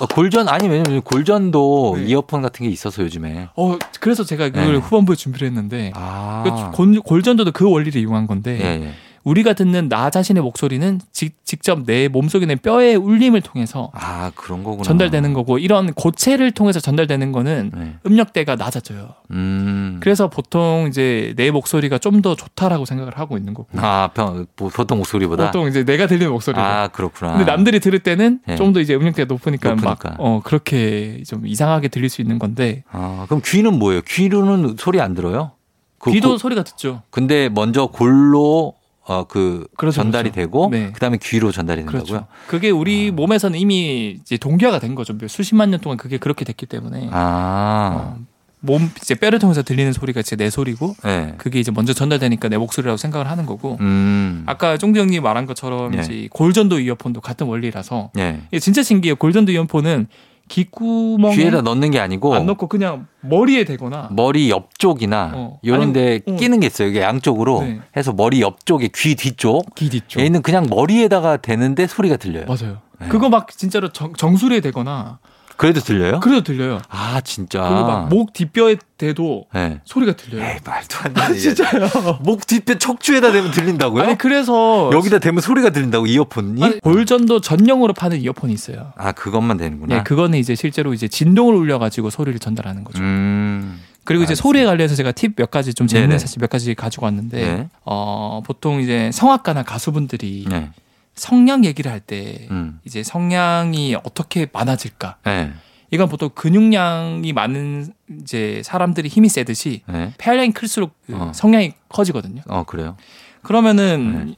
어, 0.00 0.06
골전 0.06 0.48
아니 0.48 0.66
왜냐면 0.66 1.02
골전도 1.02 1.96
네. 1.98 2.04
이어폰 2.06 2.40
같은 2.40 2.64
게 2.64 2.72
있어서 2.72 3.02
요즘에. 3.02 3.48
어 3.54 3.76
그래서 4.00 4.24
제가 4.24 4.48
그걸 4.48 4.72
네. 4.72 4.78
후반부에 4.78 5.14
준비를 5.14 5.46
했는데 5.48 5.92
아. 5.94 6.42
그 6.72 6.76
골- 6.76 7.00
골전도도 7.00 7.52
그 7.52 7.70
원리를 7.70 8.00
이용한 8.00 8.26
건데 8.26 8.58
예, 8.62 8.86
예. 8.86 8.94
우리가 9.28 9.52
듣는 9.52 9.88
나 9.88 10.10
자신의 10.10 10.42
목소리는 10.42 11.00
직, 11.12 11.36
직접 11.44 11.84
내 11.84 12.08
몸속에 12.08 12.44
있는 12.44 12.56
뼈의 12.58 12.96
울림을 12.96 13.40
통해서 13.42 13.90
아, 13.92 14.30
그런 14.34 14.64
거구나. 14.64 14.82
전달되는 14.84 15.32
거고 15.34 15.58
이런 15.58 15.92
고체를 15.92 16.52
통해서 16.52 16.80
전달되는 16.80 17.32
거는 17.32 17.70
네. 17.74 17.94
음역대가 18.06 18.56
낮아져요. 18.56 19.10
음. 19.32 19.98
그래서 20.00 20.28
보통 20.28 20.86
이제 20.88 21.34
내 21.36 21.50
목소리가 21.50 21.98
좀 21.98 22.18
더 22.22 22.34
좋다라고 22.34 22.84
생각을 22.84 23.16
하고 23.16 23.36
있는 23.36 23.54
거고. 23.54 23.68
아, 23.78 24.10
평, 24.12 24.46
보- 24.56 24.68
보통 24.70 24.98
목소리보다. 24.98 25.46
보통 25.46 25.68
이제 25.68 25.84
내가 25.84 26.06
들리는 26.08 26.32
목소리가. 26.32 26.82
아, 26.82 26.88
그렇구나. 26.88 27.32
근데 27.36 27.44
남들이 27.44 27.78
들을 27.78 27.98
때는 28.00 28.40
네. 28.44 28.56
좀더 28.56 28.80
이제 28.80 28.94
음역대가 28.96 29.26
높으니까, 29.32 29.70
높으니까. 29.74 30.08
막 30.10 30.16
어, 30.18 30.40
그렇게 30.42 31.22
좀 31.26 31.46
이상하게 31.46 31.88
들릴 31.88 32.08
수 32.08 32.20
있는 32.22 32.38
건데 32.40 32.82
아, 32.90 33.24
그럼 33.28 33.40
귀는 33.44 33.78
뭐예요? 33.78 34.00
귀로는 34.02 34.74
소리 34.78 35.00
안 35.00 35.14
들어요? 35.14 35.52
그 36.00 36.10
귀도 36.10 36.30
고- 36.30 36.38
소리가 36.38 36.64
듣죠. 36.64 37.02
근데 37.10 37.48
먼저 37.48 37.86
골로 37.86 38.74
어, 39.08 39.24
그 39.24 39.66
그렇죠, 39.76 40.02
전달이 40.02 40.30
그렇죠. 40.30 40.46
되고 40.46 40.68
네. 40.70 40.92
그다음에 40.92 41.18
귀로 41.20 41.50
전달이 41.50 41.80
된다고요? 41.80 42.04
그렇죠. 42.04 42.26
그게 42.46 42.68
우리 42.70 43.10
몸에서는 43.10 43.58
이미 43.58 44.18
이제 44.20 44.36
동기화가 44.36 44.78
된 44.78 44.94
거죠. 44.94 45.16
수십만 45.26 45.70
년 45.70 45.80
동안 45.80 45.96
그게 45.96 46.18
그렇게 46.18 46.44
됐기 46.44 46.66
때문에 46.66 47.08
아. 47.10 48.16
어, 48.16 48.18
몸 48.60 48.90
이제 49.00 49.14
뼈를 49.14 49.38
통해서 49.38 49.62
들리는 49.62 49.92
소리가 49.92 50.20
이제 50.20 50.36
내 50.36 50.50
소리고 50.50 50.94
네. 51.04 51.34
그게 51.38 51.58
이제 51.58 51.70
먼저 51.70 51.94
전달되니까 51.94 52.48
내 52.48 52.58
목소리라고 52.58 52.96
생각을 52.96 53.30
하는 53.30 53.46
거고 53.46 53.78
음. 53.80 54.42
아까 54.46 54.76
쫑디 54.76 54.98
형님 54.98 55.22
말한 55.22 55.46
것처럼 55.46 55.92
네. 55.92 56.00
이제 56.00 56.28
골전도 56.30 56.80
이어폰도 56.80 57.20
같은 57.20 57.46
원리라서 57.46 58.10
네. 58.14 58.42
이게 58.50 58.58
진짜 58.58 58.82
신기해요. 58.82 59.16
골전도 59.16 59.52
이어폰은 59.52 60.08
귓구멍에 60.48 61.36
귀에다 61.36 61.60
넣는 61.62 61.90
게 61.90 62.00
아니고 62.00 62.34
안 62.34 62.46
넣고 62.46 62.66
그냥 62.66 63.06
머리에 63.20 63.64
대거나 63.64 64.08
머리 64.12 64.50
옆쪽이나 64.50 65.32
어. 65.34 65.58
이런 65.62 65.92
데 65.92 66.20
아니면- 66.26 66.34
어. 66.34 66.36
끼는 66.38 66.60
게 66.60 66.66
있어요. 66.66 66.88
이게 66.88 67.02
양쪽으로 67.02 67.62
네. 67.62 67.80
해서 67.96 68.12
머리 68.12 68.40
옆쪽에 68.40 68.88
귀 68.94 69.14
뒤쪽 69.14 69.74
귀 69.74 69.88
뒤쪽 69.90 70.20
얘는 70.20 70.42
그냥 70.42 70.66
머리에다가 70.68 71.36
대는데 71.36 71.86
소리가 71.86 72.16
들려요. 72.16 72.46
맞아요. 72.46 72.78
네. 73.00 73.08
그거 73.08 73.28
막 73.28 73.48
진짜로 73.56 73.90
정, 73.92 74.12
정수리에 74.14 74.60
대거나 74.60 75.18
그래도 75.58 75.80
들려요? 75.80 76.20
그래도 76.20 76.42
들려요. 76.44 76.80
아, 76.88 77.20
진짜. 77.20 77.60
그리고 77.68 77.86
막 77.86 78.08
목 78.08 78.32
뒷뼈에 78.32 78.76
대도 78.96 79.46
네. 79.52 79.80
소리가 79.84 80.12
들려요. 80.14 80.42
에이, 80.44 80.56
말도 80.64 80.96
안 81.02 81.10
아, 81.18 81.26
되는 81.26 81.36
얘기야. 81.36 81.54
진짜요? 81.54 82.18
목 82.22 82.46
뒷뼈 82.46 82.78
척추에다 82.78 83.32
대면 83.32 83.50
들린다고요? 83.50 84.02
아니 84.04 84.16
그래서 84.16 84.88
여기다 84.92 85.18
대면 85.18 85.40
소리가 85.42 85.70
들린다고 85.70 86.06
이어폰이? 86.06 86.62
아니, 86.64 86.80
골전도 86.80 87.40
전용으로 87.40 87.92
파는 87.92 88.20
이어폰이 88.22 88.52
있어요. 88.52 88.92
아, 88.96 89.10
그것만 89.12 89.56
되는구나. 89.56 89.96
네, 89.96 90.02
그거는 90.04 90.38
이제 90.38 90.54
실제로 90.54 90.94
이제 90.94 91.08
진동을 91.08 91.54
울려가지고 91.54 92.10
소리를 92.10 92.38
전달하는 92.38 92.84
거죠. 92.84 93.02
음. 93.02 93.80
그리고 94.04 94.22
이제 94.22 94.30
알겠습니다. 94.30 94.42
소리에 94.42 94.64
관련해서 94.64 94.94
제가 94.94 95.12
팁 95.12 95.34
몇 95.36 95.50
가지 95.50 95.74
좀 95.74 95.86
재밌는. 95.86 96.18
사실 96.18 96.38
몇 96.40 96.48
가지 96.48 96.74
가지고 96.74 97.04
왔는데 97.06 97.36
네. 97.44 97.68
어, 97.84 98.40
보통 98.46 98.80
이제 98.80 99.10
성악가나 99.12 99.64
가수분들이 99.64 100.46
네. 100.48 100.70
성량 101.18 101.64
얘기를 101.64 101.90
할때 101.90 102.48
음. 102.50 102.80
이제 102.84 103.02
성량이 103.02 103.96
어떻게 103.96 104.46
많아질까? 104.52 105.16
네. 105.24 105.52
이건 105.90 106.08
보통 106.08 106.30
근육량이 106.34 107.32
많은 107.32 107.92
이제 108.20 108.62
사람들이 108.64 109.08
힘이 109.08 109.28
세듯이 109.28 109.82
네. 109.86 110.12
폐활량이 110.18 110.52
클수록 110.52 110.94
그 111.06 111.16
어. 111.16 111.32
성량이 111.34 111.72
커지거든요. 111.88 112.42
어, 112.48 112.64
그래요? 112.64 112.96
그러면은 113.42 114.34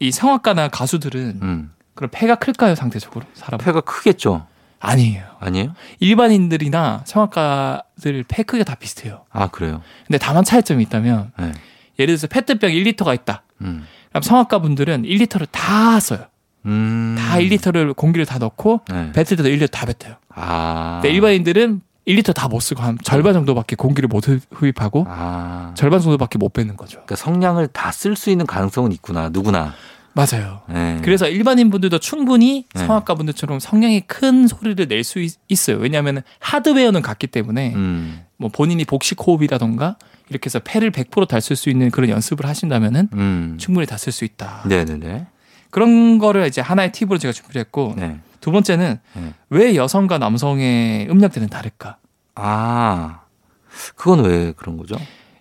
이 0.00 0.10
성악가나 0.10 0.68
가수들은 0.68 1.38
음. 1.42 1.72
그럼 1.94 2.10
폐가 2.12 2.36
클까요 2.36 2.74
상대적으로 2.74 3.26
사람? 3.34 3.58
폐가 3.58 3.80
크겠죠? 3.80 4.46
아니에요. 4.80 5.24
아니에요? 5.40 5.74
일반인들이나 5.98 7.02
성악가들 7.04 8.24
폐 8.28 8.42
크기가 8.44 8.64
다 8.64 8.76
비슷해요. 8.76 9.24
아, 9.30 9.48
그래요? 9.48 9.82
근데 10.06 10.18
다만 10.18 10.44
차이점이 10.44 10.82
있다면 10.84 11.32
네. 11.38 11.52
예를 11.98 12.16
들어서 12.16 12.28
페트병 12.28 12.70
1리터가 12.70 13.14
있다. 13.14 13.42
음. 13.62 13.84
그럼 14.10 14.22
성악가 14.22 14.60
분들은 14.60 15.02
1리터를 15.02 15.46
다 15.50 15.98
써요. 16.00 16.26
음. 16.66 17.16
다 17.18 17.36
1리터를 17.38 17.94
공기를 17.96 18.26
다 18.26 18.38
넣고 18.38 18.80
네. 18.90 19.12
뱉을 19.12 19.36
때도 19.36 19.44
1리터 19.44 19.70
다 19.70 19.86
뱉어요. 19.86 20.16
아. 20.34 21.00
근데 21.02 21.14
일반인들은 21.14 21.80
1리터 22.06 22.32
다 22.34 22.48
못 22.48 22.60
쓰고 22.60 22.82
한 22.82 22.96
절반 23.04 23.34
정도밖에 23.34 23.76
공기를 23.76 24.08
못 24.08 24.26
흡- 24.28 24.40
흡입하고 24.50 25.04
아. 25.08 25.72
절반 25.76 26.00
정도밖에 26.00 26.38
못 26.38 26.52
뱉는 26.52 26.76
거죠. 26.76 26.94
그러니까 27.04 27.16
성량을 27.16 27.68
다 27.68 27.90
쓸 27.90 28.16
수 28.16 28.30
있는 28.30 28.46
가능성은 28.46 28.92
있구나. 28.92 29.28
누구나. 29.28 29.74
맞아요. 30.14 30.62
네. 30.68 30.98
그래서 31.04 31.28
일반인 31.28 31.70
분들도 31.70 31.98
충분히 31.98 32.64
네. 32.74 32.86
성악가 32.86 33.14
분들처럼 33.14 33.60
성량이 33.60 34.00
큰 34.06 34.48
소리를 34.48 34.88
낼 34.88 35.04
수 35.04 35.24
있어요. 35.48 35.76
왜냐하면 35.76 36.22
하드웨어는 36.40 37.02
같기 37.02 37.26
때문에 37.28 37.74
음. 37.74 38.22
뭐 38.38 38.48
본인이 38.48 38.84
복식 38.84 39.18
호흡이라던가 39.26 39.96
이렇게 40.30 40.46
해서 40.46 40.60
폐를 40.60 40.90
100%다 40.90 41.40
쓸 41.40 41.56
수 41.56 41.68
있는 41.70 41.90
그런 41.90 42.08
연습을 42.08 42.46
하신다면은 42.46 43.08
음. 43.12 43.56
충분히 43.58 43.86
다 43.86 43.96
쓸 43.96 44.12
수 44.12 44.24
있다. 44.24 44.62
네네네. 44.66 45.26
그런 45.70 46.18
거를 46.18 46.46
이제 46.46 46.60
하나의 46.60 46.92
팁으로 46.92 47.18
제가 47.18 47.32
준비를 47.32 47.60
했고 47.60 47.94
네. 47.96 48.20
두 48.40 48.52
번째는 48.52 48.98
네. 49.14 49.34
왜 49.50 49.74
여성과 49.74 50.18
남성의 50.18 51.08
음역대는 51.10 51.48
다를까? 51.48 51.96
아. 52.36 53.20
그건 53.96 54.24
왜 54.24 54.52
그런 54.52 54.76
거죠? 54.78 54.96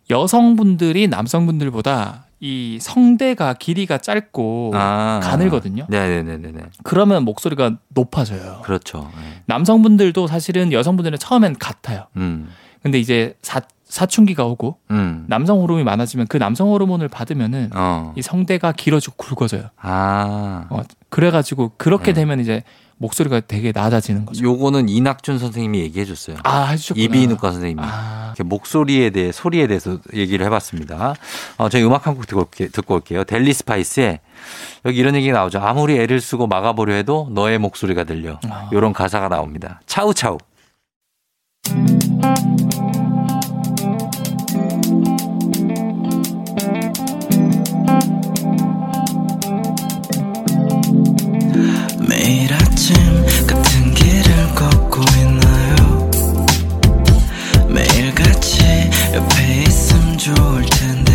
여성분들이 0.10 1.08
남성분들보다 1.08 2.26
이 2.40 2.78
성대가 2.82 3.54
길이가 3.54 3.98
짧고 3.98 4.72
아. 4.76 5.20
가늘거든요. 5.24 5.86
네네네네. 5.90 6.62
그러면 6.84 7.24
목소리가 7.24 7.78
높아져요. 7.90 8.62
그렇죠. 8.64 9.12
네. 9.16 9.42
남성분들도 9.46 10.28
사실은 10.28 10.72
여성분들은 10.72 11.20
처음엔 11.20 11.58
같아요. 11.60 12.08
음. 12.18 12.50
근데 12.88 13.00
이제 13.00 13.36
사, 13.42 13.60
사춘기가 13.84 14.46
오고 14.46 14.78
음. 14.92 15.26
남성 15.28 15.60
호르몬이 15.60 15.84
많아지면 15.84 16.28
그 16.28 16.38
남성 16.38 16.70
호르몬을 16.70 17.10
받으면은 17.10 17.70
어. 17.76 18.14
이 18.16 18.22
성대가 18.22 18.72
길어지고 18.72 19.16
굵어져요. 19.18 19.70
아. 19.82 20.68
어, 20.70 20.84
그래가지고 21.10 21.74
그렇게 21.76 22.08
네. 22.14 22.14
되면 22.22 22.40
이제 22.40 22.64
목소리가 23.00 23.42
되게 23.42 23.72
낮아지는 23.76 24.26
거죠. 24.26 24.42
요거는 24.44 24.88
이낙준 24.90 25.38
선생님이 25.38 25.80
얘기해 25.82 26.06
줬어요. 26.06 26.38
아, 26.44 26.68
해주셨구나. 26.68 27.04
이비인후과 27.04 27.52
선생님이. 27.52 27.82
아, 27.84 28.34
목소리에 28.40 29.10
대해 29.10 29.32
소리에 29.34 29.68
대해서 29.68 30.00
얘기를 30.14 30.46
해봤습니다. 30.46 31.14
어, 31.58 31.70
저희 31.70 31.84
음악 31.84 32.08
한 32.08 32.16
곡 32.16 32.26
듣고, 32.26 32.40
올게, 32.42 32.70
듣고 32.70 32.96
올게요. 32.96 33.26
델리 33.26 33.52
스파이스의 33.54 34.20
여기 34.86 34.98
이런 34.98 35.14
얘기가 35.16 35.38
나오죠. 35.38 35.60
아무리 35.60 36.00
애를 36.00 36.22
쓰고 36.22 36.48
막아보려 36.48 36.94
해도 36.94 37.28
너의 37.34 37.58
목소리가 37.60 38.06
들려. 38.06 38.40
아. 38.50 38.70
이런 38.72 38.94
가사가 38.94 39.28
나옵니다. 39.28 39.82
차우차우. 39.86 40.38
매 41.70 42.57
같은 52.94 53.94
길을 53.94 54.56
걷고 54.56 55.02
있나요? 55.18 56.10
매일 57.68 58.16
같이 58.16 58.64
옆에 59.14 59.64
있음 59.64 60.18
좋을 60.18 60.66
텐데 60.66 61.07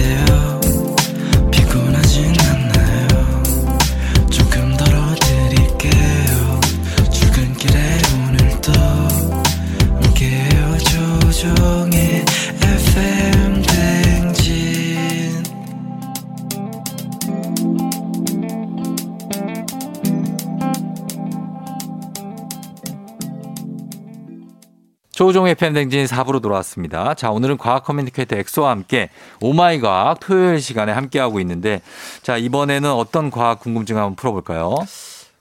조우종의 25.33 25.55
FM 25.55 25.62
대행진 25.62 26.05
4부로 26.05 26.43
돌아왔습니다. 26.43 27.15
자, 27.15 27.31
오늘은 27.31 27.57
과학 27.57 27.85
커뮤니케이터 27.85 28.37
엑소와 28.37 28.71
함께 28.71 29.09
oh 29.41 29.61
my 29.61 29.81
과학 29.81 30.21
토요일 30.21 30.61
시간에 30.61 30.93
함께하고 30.93 31.41
있는데 31.41 31.81
자, 32.23 32.37
이번에는 32.37 32.93
어떤 32.93 33.31
과학 33.31 33.59
궁금증 33.61 33.97
한번 33.97 34.15
풀어볼까요? 34.15 34.77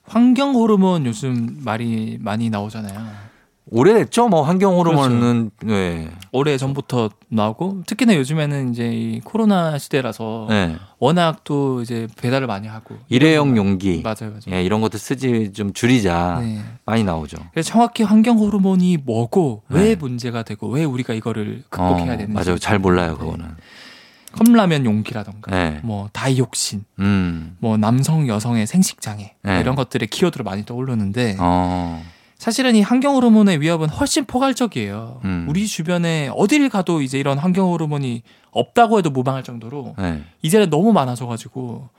환경 0.05 0.55
호르몬 0.55 1.05
요즘 1.05 1.57
말이 1.65 2.17
많이 2.21 2.49
나오잖아요. 2.49 3.30
오래됐죠? 3.69 4.27
뭐 4.27 4.41
환경 4.41 4.77
호르몬은 4.77 5.51
네. 5.63 6.09
오래 6.31 6.57
전부터 6.57 7.09
나오고 7.29 7.83
특히나 7.85 8.15
요즘에는 8.15 8.71
이제 8.71 8.91
이 8.91 9.21
코로나 9.21 9.77
시대라서 9.77 10.47
네. 10.49 10.75
워낙 10.99 11.43
또 11.43 11.81
이제 11.81 12.07
배달을 12.17 12.47
많이 12.47 12.67
하고 12.67 12.97
일회용 13.07 13.55
용기. 13.55 14.01
맞아요, 14.03 14.31
맞아요. 14.31 14.41
예, 14.51 14.63
이런 14.63 14.81
것도 14.81 14.97
쓰지 14.97 15.53
좀 15.53 15.73
줄이자. 15.73 16.39
네. 16.41 16.59
많이 16.85 17.03
나오죠. 17.03 17.37
그래서 17.51 17.69
정확히 17.69 18.03
환경 18.03 18.39
호르몬이 18.39 18.97
뭐고 18.97 19.63
네. 19.69 19.79
왜 19.79 19.95
문제가 19.95 20.43
되고 20.43 20.67
왜 20.67 20.83
우리가 20.83 21.13
이거를 21.13 21.63
극복해야 21.69 22.13
어, 22.13 22.17
되는지 22.17 22.33
맞아요. 22.33 22.57
잘 22.57 22.79
몰라요, 22.79 23.11
네. 23.13 23.17
그거는. 23.19 23.45
컵라면 24.33 24.85
용기라던가 24.85 25.51
네. 25.51 25.79
뭐 25.83 26.09
다이옥신, 26.13 26.85
음. 26.99 27.57
뭐 27.59 27.77
남성 27.77 28.27
여성의 28.27 28.65
생식 28.65 29.01
장애 29.01 29.35
네. 29.43 29.59
이런 29.59 29.75
것들의 29.75 30.07
키워드로 30.07 30.43
많이 30.45 30.65
떠오르는데 30.65 31.35
어. 31.39 32.01
사실은 32.41 32.75
이 32.75 32.81
환경 32.81 33.13
호르몬의 33.13 33.61
위협은 33.61 33.89
훨씬 33.89 34.25
포괄적이에요. 34.25 35.21
음. 35.25 35.45
우리 35.47 35.67
주변에 35.67 36.27
어디를 36.35 36.69
가도 36.69 37.03
이제 37.03 37.19
이런 37.19 37.37
환경 37.37 37.71
호르몬이 37.71 38.23
없다고 38.49 38.97
해도 38.97 39.11
무방할 39.11 39.43
정도로 39.43 39.93
네. 39.99 40.23
이제는 40.41 40.71
너무 40.71 40.91
많아져 40.91 41.27
가지고 41.27 41.89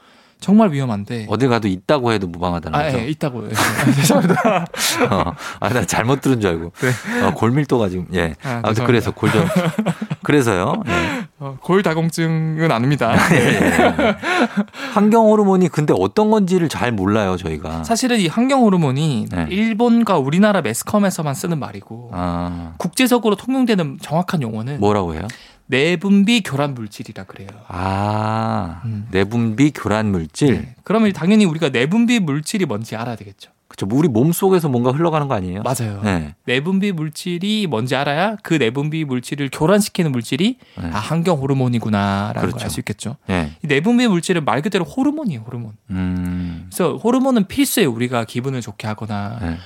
정말 0.43 0.73
위험한데. 0.73 1.27
어딜 1.29 1.49
가도 1.49 1.69
있다고 1.69 2.13
해도 2.13 2.27
무방하다는 2.27 2.79
아, 2.79 2.83
거죠. 2.83 2.99
예, 2.99 3.07
있다고요. 3.09 3.49
죄송합니다. 3.97 4.67
어. 5.11 5.35
아, 5.61 5.69
나 5.69 5.87
잘못 5.87 6.21
들은 6.21 6.41
줄 6.41 6.51
알고. 6.51 6.73
어, 7.23 7.35
골밀도가 7.35 7.89
지금, 7.89 8.07
예. 8.13 8.23
네. 8.29 8.35
아, 8.43 8.73
죄송합니다. 8.75 8.87
그래서 8.87 9.11
골전. 9.13 9.47
그래서요. 10.23 10.83
예. 10.87 11.27
어, 11.39 11.57
골다공증은 11.61 12.71
아닙니다. 12.71 13.15
예, 13.33 13.37
예. 13.37 14.17
환경 14.93 15.27
호르몬이 15.27 15.69
근데 15.69 15.95
어떤 15.97 16.31
건지를 16.31 16.69
잘 16.69 16.93
몰라요, 16.93 17.37
저희가. 17.37 17.85
사실은 17.85 18.19
이 18.19 18.27
환경 18.27 18.63
호르몬이 18.63 19.27
네. 19.31 19.47
일본과 19.51 20.19
우리나라 20.19 20.61
매스컴에서만 20.61 21.35
쓰는 21.35 21.59
말이고 21.59 22.11
아, 22.13 22.75
국제적으로 22.79 23.37
통용되는 23.37 23.99
정확한 24.01 24.43
용어는 24.43 24.81
뭐라고 24.81 25.15
해요? 25.15 25.23
내분비 25.67 26.43
교란 26.43 26.75
물질이라 26.75 27.25
그래요. 27.25 27.49
아, 27.69 28.83
음. 28.85 29.07
내분비 29.11 29.73
교란 29.75 30.11
물질. 30.11 30.55
네. 30.55 30.75
그러면 30.85 31.13
당연히 31.13 31.45
우리가 31.45 31.71
내분비 31.71 32.21
물질이 32.21 32.67
뭔지 32.67 32.97
알아야 32.97 33.17
되겠죠. 33.17 33.51
그쵸. 33.69 33.89
우리 33.91 34.07
몸 34.07 34.33
속에서 34.33 34.69
뭔가 34.69 34.91
흘러가는 34.91 35.29
거 35.29 35.35
아니에요? 35.35 35.63
맞아요. 35.63 36.03
네. 36.05 36.35
내분비 36.45 36.93
물질이 36.93 37.67
뭔지 37.69 37.97
알아야 37.97 38.37
그 38.43 38.55
내분비 38.55 39.07
물질을 39.07 39.49
교란시키는 39.51 40.13
물질이 40.13 40.59
네. 40.79 40.91
아 40.93 40.99
환경 40.99 41.39
호르몬이구나라는 41.41 42.35
걸 42.35 42.51
그렇죠. 42.51 42.65
알수 42.65 42.81
있겠죠. 42.81 43.17
네. 43.27 43.53
이 43.65 43.67
내분비 43.67 44.09
물질은 44.09 44.45
말 44.45 44.61
그대로 44.61 44.85
호르몬이에요, 44.85 45.41
호르몬. 45.47 45.73
음. 45.89 46.67
그래서 46.67 46.97
호르몬은 46.97 47.47
필수예요. 47.49 47.91
우리가 47.91 48.25
기분을 48.27 48.61
좋게 48.61 48.87
하거나 48.87 49.39
네. 49.41 49.57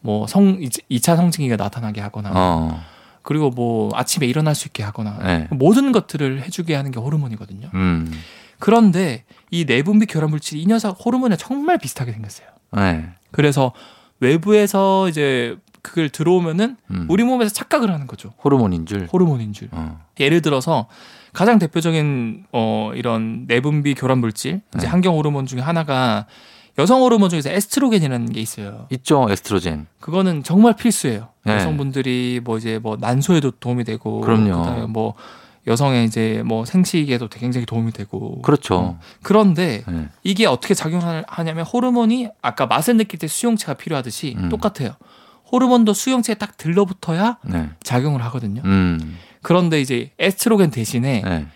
뭐성 0.00 0.60
2차 0.60 1.16
성징기가 1.16 1.56
나타나게 1.56 2.02
하거나 2.02 2.30
어. 2.34 2.82
그리고 3.24 3.50
뭐 3.50 3.90
아침에 3.94 4.26
일어날 4.26 4.54
수 4.54 4.68
있게 4.68 4.84
하거나 4.84 5.18
네. 5.18 5.48
모든 5.50 5.90
것들을 5.90 6.42
해주게 6.42 6.74
하는 6.74 6.92
게 6.92 7.00
호르몬이거든요. 7.00 7.70
음. 7.74 8.12
그런데 8.60 9.24
이 9.50 9.64
내분비 9.64 10.06
교란 10.06 10.30
물질이 10.30 10.62
이 10.62 10.66
녀석 10.66 11.04
호르몬에 11.04 11.36
정말 11.36 11.78
비슷하게 11.78 12.12
생겼어요. 12.12 12.46
네. 12.76 13.08
그래서 13.32 13.72
외부에서 14.20 15.08
이제 15.08 15.56
그걸 15.82 16.10
들어오면은 16.10 16.76
음. 16.90 17.06
우리 17.08 17.24
몸에서 17.24 17.52
착각을 17.52 17.90
하는 17.90 18.06
거죠. 18.06 18.34
호르몬인 18.44 18.86
줄. 18.86 19.08
호르몬인 19.12 19.52
줄. 19.52 19.68
어. 19.72 20.00
예를 20.20 20.40
들어서 20.40 20.86
가장 21.32 21.58
대표적인 21.58 22.44
어 22.52 22.92
이런 22.94 23.46
내분비 23.48 23.94
교란 23.94 24.18
물질, 24.18 24.60
이제 24.76 24.86
네. 24.86 24.86
환경 24.86 25.16
호르몬 25.16 25.46
중에 25.46 25.60
하나가 25.60 26.26
여성 26.78 27.02
호르몬 27.02 27.30
중에서 27.30 27.50
에스트로겐이라는 27.50 28.32
게 28.32 28.40
있어요. 28.40 28.86
있죠, 28.90 29.26
에스트로겐. 29.30 29.86
그거는 30.00 30.42
정말 30.42 30.74
필수예요. 30.74 31.28
네. 31.44 31.54
여성분들이 31.54 32.40
뭐 32.42 32.58
이제 32.58 32.78
뭐 32.78 32.96
난소에도 32.98 33.52
도움이 33.52 33.84
되고 33.84 34.20
그럼요. 34.20 34.62
그다음에 34.62 34.86
뭐 34.86 35.14
여성의 35.66 36.04
이제 36.04 36.42
뭐 36.44 36.64
생식에도 36.64 37.28
굉장히 37.28 37.64
도움이 37.64 37.92
되고 37.92 38.42
그렇죠. 38.42 38.74
어. 38.76 39.00
그런데 39.22 39.82
네. 39.88 40.08
이게 40.22 40.46
어떻게 40.46 40.74
작용하냐면 40.74 41.64
호르몬이 41.64 42.28
아까 42.42 42.66
맛을 42.66 42.96
느낄 42.96 43.18
때 43.18 43.26
수용체가 43.26 43.74
필요하듯이 43.74 44.34
음. 44.36 44.48
똑같아요. 44.48 44.94
호르몬도 45.52 45.94
수용체에 45.94 46.34
딱 46.34 46.56
들러붙어야 46.56 47.38
네. 47.44 47.70
작용을 47.82 48.22
하거든요. 48.24 48.62
음. 48.64 49.16
그런데 49.42 49.80
이제 49.80 50.10
에스트로겐 50.18 50.70
대신에 50.70 51.22
네. 51.22 51.46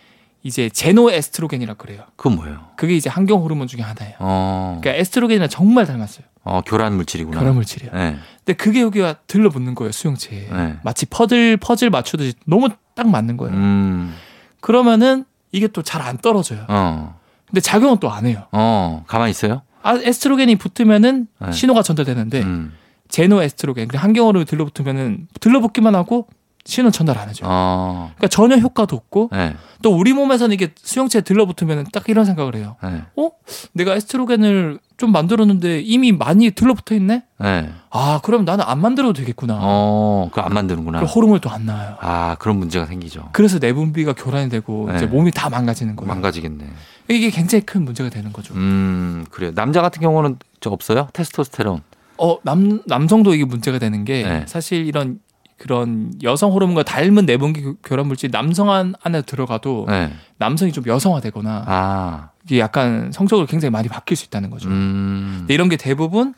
이제 0.42 0.68
제노 0.68 1.10
에스트로겐이라 1.10 1.74
그래요. 1.74 2.02
그건 2.16 2.36
뭐예요? 2.36 2.68
그게 2.76 2.94
이제 2.96 3.10
환경 3.10 3.42
호르몬 3.42 3.66
중에 3.66 3.80
하나예요. 3.82 4.14
어. 4.20 4.78
그러니까 4.80 5.00
에스트로겐이랑 5.00 5.48
정말 5.48 5.86
닮았어요. 5.86 6.24
어, 6.44 6.62
교란 6.64 6.94
물질이구나. 6.96 7.38
결합 7.38 7.54
물질이야. 7.54 7.90
네. 7.92 8.16
근데 8.44 8.52
그게 8.56 8.80
여기가 8.80 9.16
들러붙는 9.26 9.74
거예요 9.74 9.92
수용체에. 9.92 10.48
네. 10.50 10.76
마치 10.82 11.04
퍼즐 11.06 11.56
퍼즐 11.58 11.90
맞추듯이 11.90 12.34
너무 12.46 12.68
딱 12.94 13.08
맞는 13.08 13.36
거예요. 13.36 13.54
음. 13.54 14.14
그러면은 14.60 15.24
이게 15.52 15.66
또 15.68 15.82
잘 15.82 16.02
안 16.02 16.16
떨어져요. 16.18 16.64
어. 16.68 17.18
근데 17.46 17.60
작용은 17.60 17.98
또 17.98 18.10
안 18.10 18.26
해요. 18.26 18.44
어. 18.52 19.04
가만히 19.06 19.30
있어요? 19.30 19.62
아, 19.82 19.94
에스트로겐이 19.94 20.56
붙으면은 20.56 21.26
네. 21.40 21.52
신호가 21.52 21.82
전달되는데 21.82 22.42
음. 22.42 22.74
제노 23.08 23.42
에스트로겐 23.42 23.88
그냥 23.88 24.04
환경으로 24.04 24.44
들러붙으면은 24.44 25.28
들러붙기만 25.40 25.94
하고 25.94 26.28
신호 26.68 26.90
전달 26.90 27.16
안 27.16 27.28
하죠. 27.30 27.46
어. 27.48 28.12
그러니까 28.16 28.28
전혀 28.28 28.58
효과도 28.58 28.94
없고 28.94 29.30
네. 29.32 29.56
또 29.80 29.96
우리 29.96 30.12
몸에서는 30.12 30.52
이게 30.52 30.74
수용체에 30.76 31.22
들러붙으면 31.22 31.86
딱 31.94 32.06
이런 32.10 32.26
생각을 32.26 32.56
해요. 32.56 32.76
네. 32.82 33.04
어? 33.16 33.30
내가 33.72 33.94
에스트로겐을 33.94 34.78
좀 34.98 35.10
만들었는데 35.10 35.80
이미 35.80 36.12
많이 36.12 36.50
들러붙어 36.50 36.94
있네? 36.94 37.22
네. 37.40 37.70
아, 37.88 38.20
그럼 38.22 38.44
나는 38.44 38.66
안 38.68 38.80
만들어도 38.82 39.14
되겠구나. 39.14 39.58
어. 39.62 40.28
그거 40.30 40.42
안 40.42 40.52
만드는구나. 40.52 40.98
그럼 40.98 41.10
호르몬이 41.10 41.40
또안 41.40 41.64
나와요. 41.64 41.96
아, 42.00 42.36
그런 42.38 42.58
문제가 42.58 42.84
생기죠. 42.84 43.30
그래서 43.32 43.58
내분비가 43.58 44.12
교란이 44.12 44.50
되고 44.50 44.88
네. 44.90 44.96
이제 44.96 45.06
몸이 45.06 45.30
다 45.30 45.48
망가지는 45.48 45.96
거예요. 45.96 46.06
망가지겠네. 46.06 46.66
이게 47.08 47.30
굉장히 47.30 47.64
큰 47.64 47.86
문제가 47.86 48.10
되는 48.10 48.30
거죠. 48.30 48.52
음, 48.52 49.24
그래요. 49.30 49.54
남자 49.54 49.80
같은 49.80 50.02
경우는 50.02 50.36
저 50.60 50.68
없어요? 50.68 51.08
테스토스테론. 51.14 51.80
어, 52.18 52.36
남 52.42 52.82
남성도 52.84 53.32
이게 53.32 53.46
문제가 53.46 53.78
되는 53.78 54.04
게 54.04 54.22
네. 54.24 54.44
사실 54.46 54.86
이런 54.86 55.20
그런 55.58 56.12
여성 56.22 56.52
호르몬과 56.52 56.84
닮은 56.84 57.26
교- 57.52 57.74
교란 57.82 58.06
물질 58.06 58.30
남성 58.30 58.70
안- 58.70 58.94
안에 59.02 59.22
들어가도 59.22 59.86
네. 59.88 60.12
남성이 60.38 60.72
좀 60.72 60.84
여성화되거나 60.86 61.64
아. 61.66 62.30
이게 62.44 62.60
약간 62.60 63.10
성적으로 63.12 63.46
굉장히 63.46 63.70
많이 63.70 63.88
바뀔 63.88 64.16
수 64.16 64.24
있다는 64.26 64.50
거죠. 64.50 64.68
음. 64.68 65.36
근데 65.40 65.54
이런 65.54 65.68
게 65.68 65.76
대부분 65.76 66.34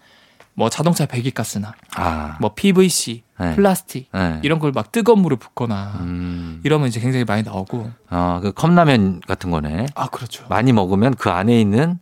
뭐 0.55 0.69
자동차 0.71 1.07
배기가스나 1.07 1.75
아. 1.97 2.37
뭐 2.41 2.55
PVC, 2.55 3.23
네. 3.39 3.55
플라스틱 3.55 4.09
네. 4.13 4.41
이런 4.43 4.59
걸 4.59 4.73
막 4.73 4.91
뜨거운 4.91 5.21
물을 5.21 5.37
붓거나 5.37 5.99
음. 6.01 6.61
이러면 6.65 6.89
이제 6.89 6.99
굉장히 6.99 7.25
많이 7.25 7.43
나오고 7.43 7.91
아, 8.09 8.41
그 8.43 8.53
컵라면 8.53 9.21
같은 9.27 9.51
거네. 9.51 9.87
아 9.95 10.07
그렇죠. 10.09 10.47
많이 10.49 10.73
먹으면 10.73 11.15
그 11.15 11.29
안에 11.31 11.61
있는 11.61 11.99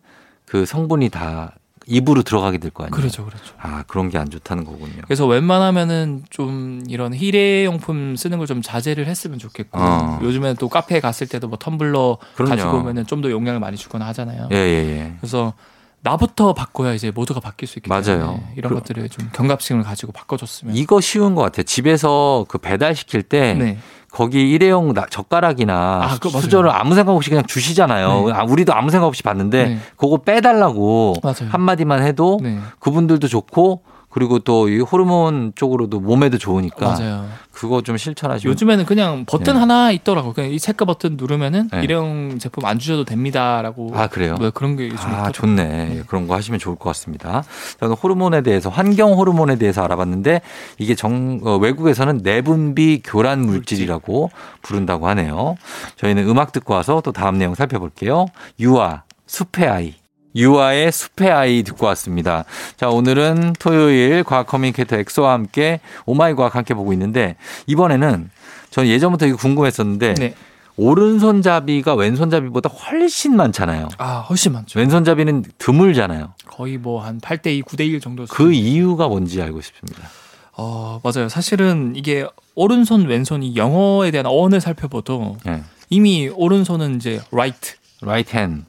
그 0.47 0.65
성분이 0.67 1.09
다 1.11 1.53
입으로 1.89 2.23
들어가게 2.23 2.59
될 2.59 2.71
거 2.71 2.85
아니에요. 2.85 2.95
그렇죠, 2.97 3.25
그렇죠. 3.25 3.55
아, 3.61 3.83
그런 3.87 4.11
게 4.11 4.19
안 4.19 4.29
좋다는 4.31 4.65
거군요. 4.65 5.01
그래서 5.07 5.27
웬만하면은 5.27 6.25
좀 6.31 6.83
이런 6.89 7.15
일회용품 7.15 8.17
쓰는 8.17 8.39
걸 8.39 8.47
좀 8.47 8.63
자제를 8.63 9.07
했으면 9.07 9.39
좋겠고 9.39 9.79
어. 9.79 10.19
요즘에는 10.23 10.57
또 10.57 10.69
카페에 10.69 11.01
갔을 11.01 11.27
때도 11.27 11.49
뭐 11.49 11.59
텀블러 11.59 12.19
그럼요. 12.37 12.51
가지고 12.51 12.79
오면은 12.79 13.07
좀 13.07 13.23
더 13.23 13.31
용량을 13.31 13.59
많이 13.61 13.77
주거나 13.77 14.07
하잖아요. 14.09 14.49
예, 14.53 14.57
예, 14.57 14.61
예. 15.01 15.13
그래서 15.21 15.53
나부터 16.01 16.53
바꿔야 16.55 16.95
이제 16.95 17.11
모두가 17.11 17.41
바뀔 17.41 17.69
수 17.69 17.79
있기 17.79 17.89
맞아요. 17.89 18.03
때문에 18.05 18.53
이런 18.57 18.69
그- 18.71 18.75
것들을 18.77 19.09
좀 19.09 19.29
경각심을 19.33 19.83
가지고 19.83 20.13
바꿔줬으면. 20.13 20.75
이거 20.77 21.01
쉬운 21.01 21.35
것 21.35 21.43
같아요. 21.43 21.65
집에서 21.65 22.45
그 22.49 22.59
배달 22.59 22.95
시킬 22.95 23.23
때 23.23 23.55
네. 23.55 23.79
거기 24.11 24.51
일회용 24.51 24.95
나- 24.95 25.07
젓가락이나 25.11 25.75
아, 25.75 26.19
맞아요. 26.23 26.41
수저를 26.41 26.71
아무 26.71 26.95
생각 26.95 27.13
없이 27.15 27.31
그냥 27.31 27.45
주시잖아요. 27.47 28.27
네. 28.29 28.33
아, 28.33 28.45
우리도 28.45 28.73
아무 28.75 28.91
생각 28.91 29.07
없이 29.07 29.23
봤는데 29.23 29.69
네. 29.69 29.79
그거 29.97 30.19
빼달라고 30.19 31.15
맞아요. 31.23 31.51
한마디만 31.51 32.03
해도 32.03 32.39
네. 32.43 32.59
그분들도 32.79 33.27
좋고 33.29 33.83
그리고 34.19 34.41
또 34.41 34.69
이 34.69 34.81
호르몬 34.81 35.53
쪽으로도 35.55 36.01
몸에도 36.01 36.37
좋으니까 36.39 36.89
맞아요. 36.99 37.29
그거 37.53 37.81
좀 37.83 37.97
실천하시면 37.97 38.53
요즘에는 38.53 38.85
그냥 38.87 39.25
버튼 39.27 39.55
네. 39.55 39.61
하나 39.61 39.91
있더라고. 39.93 40.33
그냥 40.33 40.51
이 40.51 40.59
체크 40.59 40.85
버튼 40.85 41.17
누르면은 41.17 41.69
네. 41.73 41.83
일회용 41.83 42.39
제품 42.39 42.65
안 42.67 42.79
주셔도 42.79 43.05
됩니다라고. 43.05 43.93
아 43.95 44.07
그래요? 44.09 44.35
뭐 44.39 44.51
그런 44.51 44.77
게 44.77 44.89
요즘 44.89 45.09
아. 45.09 45.31
좋네. 45.33 45.65
네. 45.65 46.03
그런 46.07 46.27
거 46.29 46.35
하시면 46.35 46.59
좋을 46.59 46.77
것 46.77 46.85
같습니다. 46.91 47.45
저는 47.81 47.95
호르몬에 47.95 48.43
대해서, 48.43 48.69
환경 48.71 49.13
호르몬에 49.15 49.57
대해서 49.57 49.83
알아봤는데, 49.83 50.41
이게 50.79 50.95
정, 50.95 51.41
어, 51.45 51.57
외국에서는 51.57 52.21
내분비 52.23 53.03
교란 53.05 53.41
물질이라고 53.41 54.31
부른다고 54.63 55.09
하네요. 55.09 55.57
저희는 55.97 56.29
음악 56.29 56.53
듣고 56.53 56.75
와서 56.75 57.01
또 57.05 57.13
다음 57.13 57.39
내용 57.39 57.55
살펴볼게요. 57.55 58.27
유아, 58.61 59.03
숲의 59.27 59.69
아이. 59.69 59.95
유아의 60.39 60.93
숲의 60.93 61.31
아이 61.31 61.63
듣고 61.65 61.87
왔습니다. 61.87 62.45
자, 62.77 62.89
오늘은 62.89 63.55
토요일 63.59 64.23
과학 64.23 64.47
커뮤니케이터 64.47 64.97
엑소와 64.97 65.33
함께 65.33 65.81
oh 66.07 66.21
my 66.21 66.35
과학 66.35 66.55
함께 66.55 66.75
보고 66.75 66.93
있는데, 66.93 67.37
이번에는 67.67 68.31
저는 68.71 68.89
예전부터 68.89 69.27
이거 69.27 69.37
궁금했었는데, 69.37 70.15
네. 70.15 70.35
오른손잡이가 70.77 71.95
왼손잡이보다 71.97 72.69
훨씬 72.71 73.35
많잖아요. 73.35 73.89
아 73.99 74.19
훨씬 74.29 74.53
많죠. 74.53 74.79
왼손잡이는 74.79 75.45
드물잖아요. 75.59 76.35
거의 76.47 76.79
뭐 76.79 77.03
한 77.03 77.21
8대2, 77.21 77.65
9대1 77.65 78.01
정도. 78.01 78.27
그 78.31 78.53
이유가 78.53 79.09
뭔지 79.09 79.43
알고 79.43 79.61
싶습니다. 79.61 80.09
어 80.57 81.01
맞아요. 81.03 81.29
사실은 81.29 81.95
이게 81.97 82.25
오른손 82.55 83.07
왼손이 83.07 83.57
영어에 83.57 84.13
대한 84.13 84.27
어원을 84.27 84.61
살펴봐도 84.61 85.37
예. 85.49 85.63
이미 85.91 86.29
오른손은 86.33 86.97
이제 86.97 87.21
right 87.33 87.75
right 88.03 88.37
hand, 88.37 88.65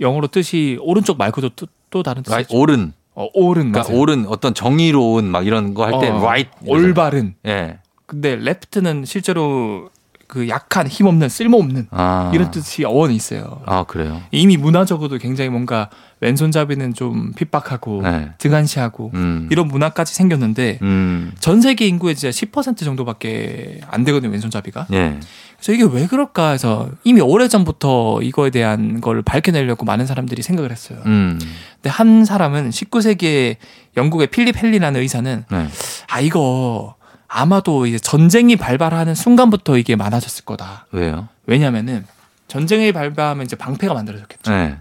영어로 0.00 0.28
뜻이 0.28 0.78
오른쪽 0.80 1.18
말고도 1.18 1.50
또, 1.50 1.66
또 1.90 2.02
다른 2.02 2.22
뜻이죠. 2.22 2.34
right 2.34 2.56
오른. 2.56 2.92
어, 3.14 3.28
오른 3.34 3.72
그러니까 3.72 3.90
맞아요. 3.90 4.00
오른 4.00 4.26
어떤 4.28 4.54
정의로운 4.54 5.24
막 5.24 5.46
이런 5.46 5.74
거 5.74 5.84
할때 5.84 6.08
어, 6.08 6.18
right. 6.18 6.50
올바른. 6.66 7.34
예. 7.46 7.78
근데 8.06 8.36
레프트는 8.36 9.04
실제로 9.04 9.90
그 10.28 10.48
약한 10.48 10.86
힘없는 10.86 11.28
쓸모없는 11.28 11.88
아. 11.90 12.30
이런 12.34 12.50
뜻이 12.50 12.84
어원이 12.84 13.16
있어요. 13.16 13.62
아, 13.66 13.84
그래요. 13.84 14.20
이미 14.30 14.56
문화적으로도 14.56 15.18
굉장히 15.18 15.50
뭔가 15.50 15.90
왼손잡이는 16.20 16.94
좀 16.94 17.32
핍박하고 17.32 18.02
네. 18.02 18.30
등한시하고 18.38 19.12
음. 19.14 19.48
이런 19.50 19.68
문화까지 19.68 20.14
생겼는데 20.14 20.78
음. 20.82 21.32
전 21.38 21.60
세계 21.60 21.86
인구의 21.86 22.16
진짜 22.16 22.30
10% 22.30 22.78
정도밖에 22.78 23.80
안 23.88 24.04
되거든요 24.04 24.32
왼손잡이가. 24.32 24.86
예. 24.92 25.20
그래서 25.56 25.72
이게 25.72 25.84
왜 25.84 26.06
그럴까 26.06 26.50
해서 26.50 26.88
이미 27.04 27.20
오래 27.20 27.48
전부터 27.48 28.20
이거에 28.22 28.50
대한 28.50 29.00
걸 29.00 29.22
밝혀내려고 29.22 29.84
많은 29.84 30.06
사람들이 30.06 30.42
생각을 30.42 30.70
했어요. 30.70 31.00
음. 31.06 31.38
근데 31.74 31.90
한 31.90 32.24
사람은 32.24 32.70
19세기에 32.70 33.56
영국의 33.96 34.28
필립 34.28 34.56
헬리라는 34.56 35.00
의사는 35.00 35.44
네. 35.50 35.66
아 36.08 36.20
이거 36.20 36.96
아마도 37.28 37.86
이제 37.86 37.98
전쟁이 37.98 38.56
발발하는 38.56 39.14
순간부터 39.14 39.78
이게 39.78 39.96
많아졌을 39.96 40.44
거다. 40.44 40.86
왜요? 40.92 41.28
왜냐면은 41.46 42.04
전쟁이 42.48 42.92
발발하면 42.92 43.44
이제 43.44 43.54
방패가 43.54 43.94
만들어졌겠죠. 43.94 44.50
네. 44.50 44.76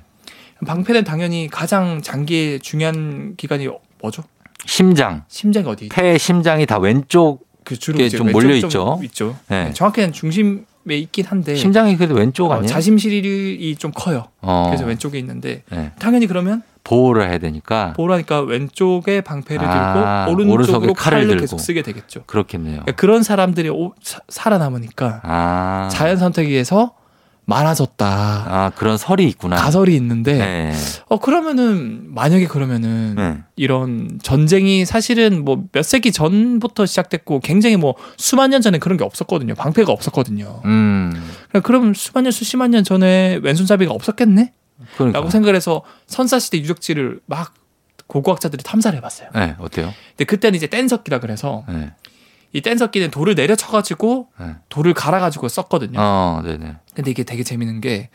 방패는 0.65 1.03
당연히 1.03 1.47
가장 1.51 2.01
장기의 2.01 2.59
중요한 2.59 3.35
기관이 3.37 3.67
뭐죠? 4.01 4.23
심장. 4.65 5.23
심장이 5.27 5.67
어디? 5.67 5.89
폐 5.89 6.17
심장이 6.17 6.65
다 6.65 6.77
왼쪽 6.79 7.45
그 7.63 7.77
주로 7.77 8.07
좀 8.09 8.31
몰려 8.31 8.57
좀 8.59 8.67
있죠. 8.69 8.99
있죠. 9.03 9.35
네. 9.49 9.71
정확히는 9.73 10.13
중심에 10.13 10.63
있긴 10.87 11.25
한데 11.25 11.55
심장이 11.55 11.95
그래도 11.97 12.15
왼쪽 12.15 12.49
어, 12.51 12.55
아니에요? 12.55 12.67
자심실이 12.67 13.75
좀 13.77 13.91
커요. 13.93 14.27
어. 14.41 14.65
그래서 14.67 14.85
왼쪽에 14.85 15.19
있는데 15.19 15.63
네. 15.69 15.91
당연히 15.99 16.27
그러면 16.27 16.63
보호를 16.85 17.27
해야 17.29 17.37
되니까 17.37 17.91
보라니까 17.97 18.39
왼쪽에 18.41 19.19
방패를 19.19 19.65
아, 19.67 20.25
들고 20.29 20.49
오른쪽으로 20.53 20.93
칼을 20.93 21.27
칼을. 21.27 21.39
계속 21.41 21.59
쓰게 21.59 21.81
되겠죠. 21.81 22.23
그렇겠네요. 22.25 22.75
그러니까 22.83 22.91
그런 22.93 23.23
사람들이 23.23 23.67
오- 23.69 23.93
사- 24.01 24.21
살아남으니까 24.29 25.21
아. 25.23 25.89
자연 25.91 26.15
선택에 26.17 26.47
의해서 26.49 26.93
많아졌다. 27.47 28.05
아, 28.05 28.71
그런 28.75 28.97
설이 28.97 29.25
있구나. 29.29 29.55
가설이 29.55 29.95
있는데 29.95 30.37
네. 30.37 30.73
어 31.07 31.17
그러면은 31.17 32.13
만약에 32.13 32.45
그러면은 32.45 33.15
네. 33.15 33.37
이런 33.55 34.19
전쟁이 34.21 34.85
사실은 34.85 35.45
뭐 35.45 35.63
몇 35.71 35.83
세기 35.83 36.11
전부터 36.11 36.85
시작됐고 36.85 37.39
굉장히 37.39 37.77
뭐 37.77 37.95
수만 38.17 38.49
년 38.49 38.61
전에 38.61 38.77
그런 38.79 38.97
게 38.97 39.05
없었거든요. 39.05 39.55
방패가 39.55 39.91
없었거든요. 39.91 40.61
음. 40.65 41.11
그럼 41.49 41.63
그럼 41.63 41.93
수만 41.93 42.23
년 42.25 42.31
수십만 42.31 42.71
년 42.71 42.83
전에 42.83 43.39
왼손잡이가 43.41 43.93
없었겠네? 43.93 44.51
그러니까. 44.95 45.19
라고 45.19 45.29
생각을 45.29 45.55
해서 45.55 45.83
선사 46.05 46.39
시대 46.39 46.57
유적지를 46.59 47.21
막 47.27 47.53
고고학자들이 48.07 48.61
탐사를 48.63 48.95
해봤어요. 48.97 49.29
네, 49.33 49.55
어때요? 49.59 49.93
근데 50.11 50.25
그때는 50.25 50.55
이제 50.57 50.67
뗀석기라 50.67 51.19
그래서 51.19 51.63
네. 51.69 51.91
이 52.53 52.61
뗀석기는 52.61 53.11
돌을 53.11 53.35
내려쳐가지고 53.35 54.29
네. 54.39 54.55
돌을 54.69 54.93
갈아가지고 54.93 55.47
썼거든요. 55.49 55.99
어, 55.99 56.41
네네. 56.45 56.75
근데 56.97 57.11
이게 57.11 57.23
되게 57.23 57.43
재밌는 57.43 57.79
게 57.79 58.09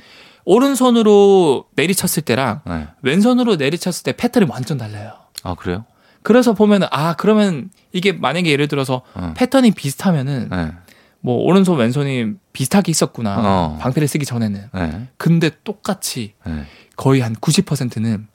오른손으로 0.45 1.67
내리쳤을 1.77 2.25
때랑 2.25 2.63
네. 2.67 2.89
왼손으로 3.03 3.55
내리쳤을 3.55 4.03
때 4.03 4.13
패턴이 4.13 4.47
완전 4.51 4.77
달라요. 4.77 5.13
아, 5.45 5.55
그래요? 5.55 5.85
그래서 6.25 6.53
보면은 6.53 6.89
아 6.91 7.15
그러면 7.15 7.71
이게 7.93 8.11
만약에 8.11 8.51
예를 8.51 8.67
들어서 8.67 9.03
어. 9.15 9.35
패턴이 9.37 9.71
비슷하면은 9.71 10.49
네. 10.51 10.73
뭐 11.21 11.37
오른손 11.37 11.79
왼손이 11.79 12.33
비슷하게 12.53 12.91
있었구나 12.91 13.37
어. 13.39 13.79
방패를 13.81 14.09
쓰기 14.09 14.25
전에는 14.25 14.69
네. 14.75 15.09
근데 15.17 15.51
똑같이 15.63 16.35
네. 16.45 16.65
거의 16.97 17.21
한 17.21 17.37
90%는 17.37 18.27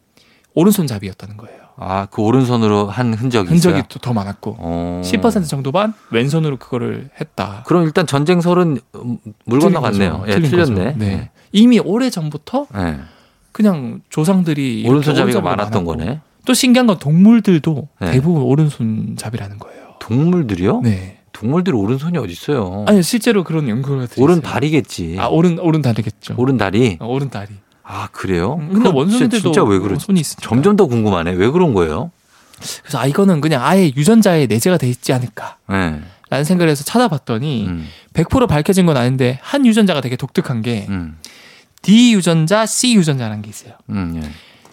오른손잡이였다는 0.53 1.37
거예요. 1.37 1.57
아, 1.79 2.07
그 2.09 2.21
오른손으로 2.23 2.87
한 2.87 3.13
흔적이 3.13 3.49
흔적이? 3.49 3.83
또 3.89 3.99
더 3.99 4.11
많았고 4.13 4.55
어. 4.59 5.01
10% 5.05 5.47
정도만 5.47 5.93
왼손으로 6.11 6.57
그거를 6.57 7.09
했다. 7.21 7.63
그럼 7.67 7.83
일단 7.83 8.07
전쟁설은 8.07 8.79
음, 8.95 9.17
물 9.45 9.59
건너갔네요. 9.59 10.23
예, 10.27 10.39
틀렸네. 10.39 10.83
거죠. 10.85 10.97
네. 10.97 11.29
이미 11.51 11.79
오래 11.79 12.09
전부터 12.09 12.65
네. 12.73 12.97
그냥 13.51 14.01
조상들이 14.09 14.85
오른손잡이가 14.87 15.41
많았던 15.41 15.83
많았고. 15.85 15.85
거네. 16.05 16.21
또 16.45 16.53
신기한 16.53 16.87
건 16.87 16.97
동물들도 16.97 17.87
네. 18.01 18.11
대부분 18.13 18.41
오른손잡이라는 18.43 19.59
거예요. 19.59 19.81
동물들이요? 19.99 20.81
네. 20.81 21.19
동물들이 21.33 21.75
오른손이 21.75 22.17
어디 22.17 22.31
있어요? 22.31 22.85
아니 22.87 23.03
실제로 23.03 23.43
그런 23.43 23.69
연구가. 23.69 24.07
오른 24.17 24.41
다리겠지. 24.41 25.17
아 25.19 25.27
오른 25.27 25.59
오른 25.59 25.83
다리겠죠. 25.83 26.33
오른 26.37 26.57
다리. 26.57 26.97
어, 26.99 27.05
오른 27.07 27.29
다리. 27.29 27.49
아 27.89 28.09
그래요? 28.11 28.55
음, 28.59 28.73
근데 28.73 28.89
원숭이들도 28.89 29.37
진짜, 29.37 29.43
진짜 29.43 29.63
왜 29.63 29.79
그러지? 29.79 30.05
손이 30.05 30.19
있으니까. 30.19 30.47
점점 30.47 30.75
더 30.75 30.85
궁금하네. 30.87 31.31
왜 31.31 31.49
그런 31.49 31.73
거예요? 31.73 32.11
그래서 32.81 32.99
아 32.99 33.05
이거는 33.05 33.39
그냥 33.39 33.63
아예 33.63 33.85
유전자에 33.95 34.47
내재가 34.47 34.77
돼 34.77 34.89
있지 34.89 35.13
않을까. 35.13 35.57
네. 35.69 36.01
라는 36.29 36.43
생각을 36.43 36.69
해서 36.69 36.83
찾아봤더니 36.83 37.67
음, 37.67 37.87
100% 38.13 38.47
밝혀진 38.49 38.85
건 38.85 38.97
아닌데 38.97 39.39
한 39.41 39.65
유전자가 39.65 40.01
되게 40.01 40.17
독특한 40.17 40.61
게 40.61 40.85
음, 40.89 41.17
D 41.81 42.13
유전자, 42.13 42.65
C 42.65 42.95
유전자라는 42.95 43.41
게 43.41 43.49
있어요. 43.49 43.73
음, 43.89 44.21
예. 44.21 44.29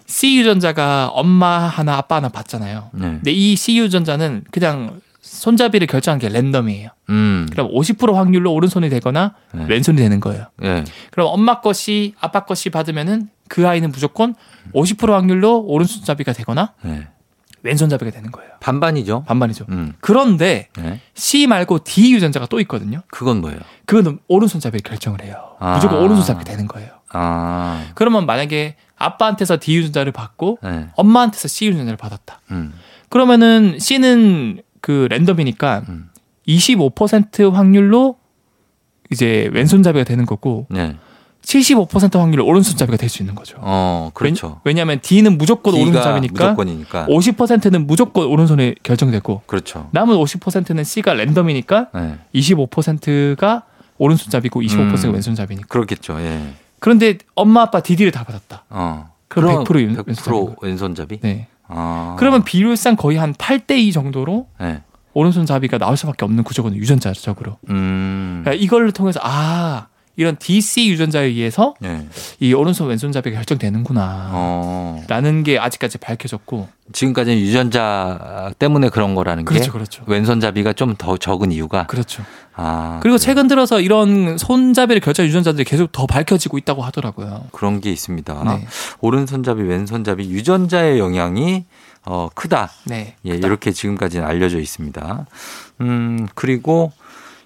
C 0.07 0.37
유전자가 0.37 1.07
엄마 1.07 1.59
하나 1.59 1.95
아빠 1.95 2.17
하나 2.17 2.27
봤잖아요. 2.27 2.89
네. 2.91 3.01
근데 3.07 3.31
이 3.31 3.55
C 3.55 3.77
유전자는 3.79 4.43
그냥 4.51 4.99
손잡이를 5.25 5.87
결정한 5.87 6.19
게 6.19 6.29
랜덤이에요. 6.29 6.89
음, 7.09 7.47
그럼 7.51 7.71
50% 7.73 8.13
확률로 8.13 8.53
오른손이 8.53 8.89
되거나 8.89 9.33
네. 9.53 9.65
왼손이 9.67 9.97
되는 9.97 10.19
거예요. 10.19 10.45
예. 10.63 10.83
그럼 11.11 11.29
엄마 11.31 11.61
것이 11.61 12.13
아빠 12.19 12.45
것이 12.45 12.69
받으면은 12.69 13.29
그 13.49 13.67
아이는 13.67 13.91
무조건 13.91 14.35
50% 14.73 15.09
확률로 15.09 15.61
오른손잡이가 15.65 16.33
되거나 16.33 16.73
네. 16.83 17.07
왼손잡이가 17.63 18.11
되는 18.11 18.31
거예요. 18.31 18.51
반반이죠. 18.59 19.23
반반이죠. 19.23 19.65
음, 19.69 19.93
그런데 19.99 20.69
네. 20.77 21.01
C 21.15 21.47
말고 21.47 21.83
D 21.83 22.13
유전자가 22.13 22.45
또 22.45 22.59
있거든요. 22.61 23.01
그건 23.07 23.41
뭐예요? 23.41 23.59
그거는 23.87 24.19
오른손잡이를 24.27 24.81
결정을 24.81 25.23
해요. 25.23 25.55
아. 25.59 25.73
무조건 25.73 25.99
오른손잡이 25.99 26.43
되는 26.43 26.67
거예요. 26.67 26.89
아, 27.09 27.87
그러면 27.95 28.27
만약에 28.27 28.75
아빠한테서 28.95 29.57
D 29.59 29.75
유전자를 29.77 30.11
받고 30.11 30.59
네. 30.61 30.87
엄마한테서 30.95 31.47
C 31.47 31.65
유전자를 31.65 31.97
받았다. 31.97 32.41
음, 32.51 32.73
그러면은 33.09 33.77
C는 33.79 34.61
그 34.85 35.07
랜덤이니까 35.09 35.81
음, 35.89 36.09
25% 36.47 37.51
확률로 37.51 38.17
이제 39.11 39.49
왼손잡이가 39.51 40.03
되는 40.05 40.27
거고 40.27 40.67
네. 40.69 40.95
75% 41.41 42.19
확률로 42.19 42.45
오른손잡이가 42.45 42.97
될 42.97 43.09
수 43.09 43.23
있는 43.23 43.33
거죠. 43.33 43.57
어, 43.61 44.11
그렇죠. 44.13 44.61
왜 44.63 44.73
냐, 44.75 44.83
하면 44.83 44.99
D는 45.01 45.39
무조건 45.39 45.73
오른손잡이니까 45.73 46.43
무조건이니까. 46.51 47.07
50%는 47.07 47.87
무조건 47.87 48.27
오른손에 48.27 48.75
결정되고 48.83 49.41
그렇죠. 49.47 49.89
남은 49.91 50.15
50%는 50.17 50.83
C가 50.83 51.15
랜덤이니까 51.15 51.89
네. 51.95 52.17
25%가 52.35 53.63
오른손잡이고 53.97 54.61
25%가 54.61 55.07
음. 55.09 55.13
왼손잡이니까. 55.15 55.67
그렇겠죠. 55.67 56.19
예. 56.19 56.53
그런데 56.79 57.17
엄마 57.33 57.63
아빠 57.63 57.79
DD를 57.81 58.11
다 58.11 58.23
받았다. 58.23 58.65
어. 58.69 59.09
그럼 59.29 59.63
100% 59.63 59.75
왼- 59.75 59.95
100% 59.95 60.61
왼손잡이? 60.61 61.19
네. 61.21 61.47
아. 61.67 62.15
그러면 62.19 62.43
비율상 62.43 62.95
거의 62.95 63.17
한 63.17 63.33
8대 63.33 63.77
2 63.77 63.91
정도로 63.91 64.47
네. 64.59 64.81
오른손잡이가 65.13 65.77
나올 65.77 65.97
수밖에 65.97 66.25
없는 66.25 66.43
구조거든요. 66.43 66.79
유전자적으로. 66.79 67.57
음. 67.69 68.41
그러니까 68.43 68.63
이걸 68.63 68.91
통해서 68.91 69.19
아 69.23 69.87
이런 70.17 70.37
DC 70.37 70.87
유전자에 70.89 71.25
의해서 71.25 71.73
네. 71.79 72.07
이 72.39 72.53
오른손 72.53 72.87
왼손잡이가 72.87 73.35
결정되는구나. 73.35 74.29
어. 74.31 75.03
라는 75.07 75.43
게 75.43 75.59
아직까지 75.59 75.97
밝혀졌고 75.97 76.69
지금까지는 76.93 77.39
유전자 77.39 78.51
때문에 78.59 78.89
그런 78.89 79.15
거라는 79.15 79.43
그렇죠 79.45 79.65
게 79.65 79.71
그렇죠 79.71 80.03
왼손잡이가 80.07 80.73
좀 80.73 80.95
더 80.97 81.17
적은 81.17 81.51
이유가 81.51 81.87
그렇죠 81.87 82.23
아 82.55 82.99
그리고 83.01 83.15
그래요. 83.15 83.17
최근 83.17 83.47
들어서 83.47 83.81
이런 83.81 84.37
손잡이를 84.37 85.01
결정 85.01 85.25
유전자들이 85.25 85.65
계속 85.65 85.91
더 85.91 86.05
밝혀지고 86.05 86.57
있다고 86.59 86.83
하더라고요 86.83 87.45
그런 87.51 87.81
게 87.81 87.91
있습니다. 87.91 88.43
네. 88.45 88.67
오른손잡이 89.01 89.61
왼손잡이 89.63 90.29
유전자의 90.29 90.99
영향이 90.99 91.65
어 92.05 92.29
크다. 92.35 92.69
네 92.85 93.15
예, 93.25 93.31
이렇게 93.31 93.71
지금까지는 93.71 94.25
알려져 94.25 94.59
있습니다. 94.59 95.25
음 95.81 96.27
그리고 96.35 96.91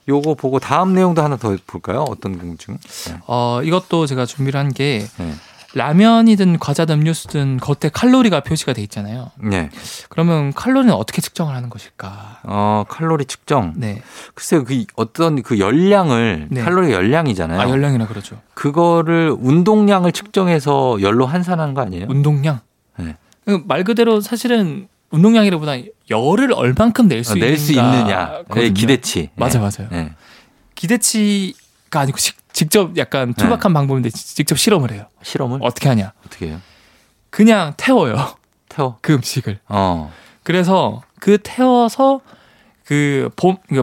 요거 0.10 0.34
보고 0.34 0.60
다음 0.60 0.94
내용도 0.94 1.22
하나 1.22 1.38
더 1.38 1.56
볼까요? 1.68 2.04
어떤 2.10 2.38
궁증? 2.38 2.78
네. 3.08 3.18
어 3.28 3.62
이것도 3.64 4.08
제가 4.08 4.26
준비를 4.26 4.60
한게 4.60 5.06
네. 5.18 5.34
라면이든 5.76 6.58
과자든 6.58 6.96
음료수든 7.00 7.58
겉에 7.58 7.92
칼로리가 7.94 8.40
표시가 8.40 8.74
돼 8.74 8.82
있잖아요 8.82 9.30
네. 9.38 9.70
그러면 10.10 10.52
칼로리는 10.52 10.92
어떻게 10.96 11.22
측정을 11.22 11.54
하는 11.56 11.70
것일까 11.70 12.40
어 12.44 12.86
칼로리 12.90 13.26
측정. 13.26 13.74
네 13.76 14.02
글쎄요, 14.34 14.64
그 14.64 14.84
어떤 14.96 15.44
그 15.44 15.60
열량을 15.60 16.48
네. 16.50 16.62
칼로리 16.64 16.92
열량이잖아요. 16.92 17.62
아, 17.62 17.70
열량이라 17.70 18.08
그러죠 18.08 18.42
그거를 18.56 19.36
운동량을 19.40 20.12
측정해서 20.12 21.02
열로 21.02 21.28
환산하는 21.28 21.76
거 21.76 21.82
아니에요? 21.82 22.08
운동량 22.10 22.62
네. 22.98 23.16
그말 23.46 23.84
그대로 23.84 24.22
사실은 24.22 24.88
운동량이라보다 25.12 25.74
열을 26.10 26.54
얼만큼 26.54 27.08
낼수 27.08 27.34
어, 27.34 27.36
낼수 27.36 27.72
있는가 27.74 27.98
있느냐? 28.00 28.28
거든요. 28.48 28.64
네, 28.64 28.70
기대치. 28.72 29.30
맞아 29.36 29.60
네. 29.60 29.64
맞아요 29.78 29.90
네. 29.92 30.12
기대치가 30.76 32.00
아니고 32.02 32.18
직- 32.18 32.38
직접 32.54 32.98
약간 32.98 33.34
투박한 33.34 33.74
방법인데 33.74 34.10
지- 34.10 34.36
직접 34.36 34.58
실험을 34.58 34.92
해요. 34.92 35.06
실험을 35.22 35.60
어떻게 35.62 35.88
하냐? 35.90 36.14
어떻게 36.26 36.48
해요? 36.48 36.62
그냥 37.30 37.74
태워요. 37.78 38.36
태워. 38.70 38.98
그 39.02 39.14
음식을. 39.14 39.60
어. 39.68 40.12
그래서 40.44 41.02
그 41.20 41.38
태워서 41.44 42.22
그 42.90 43.30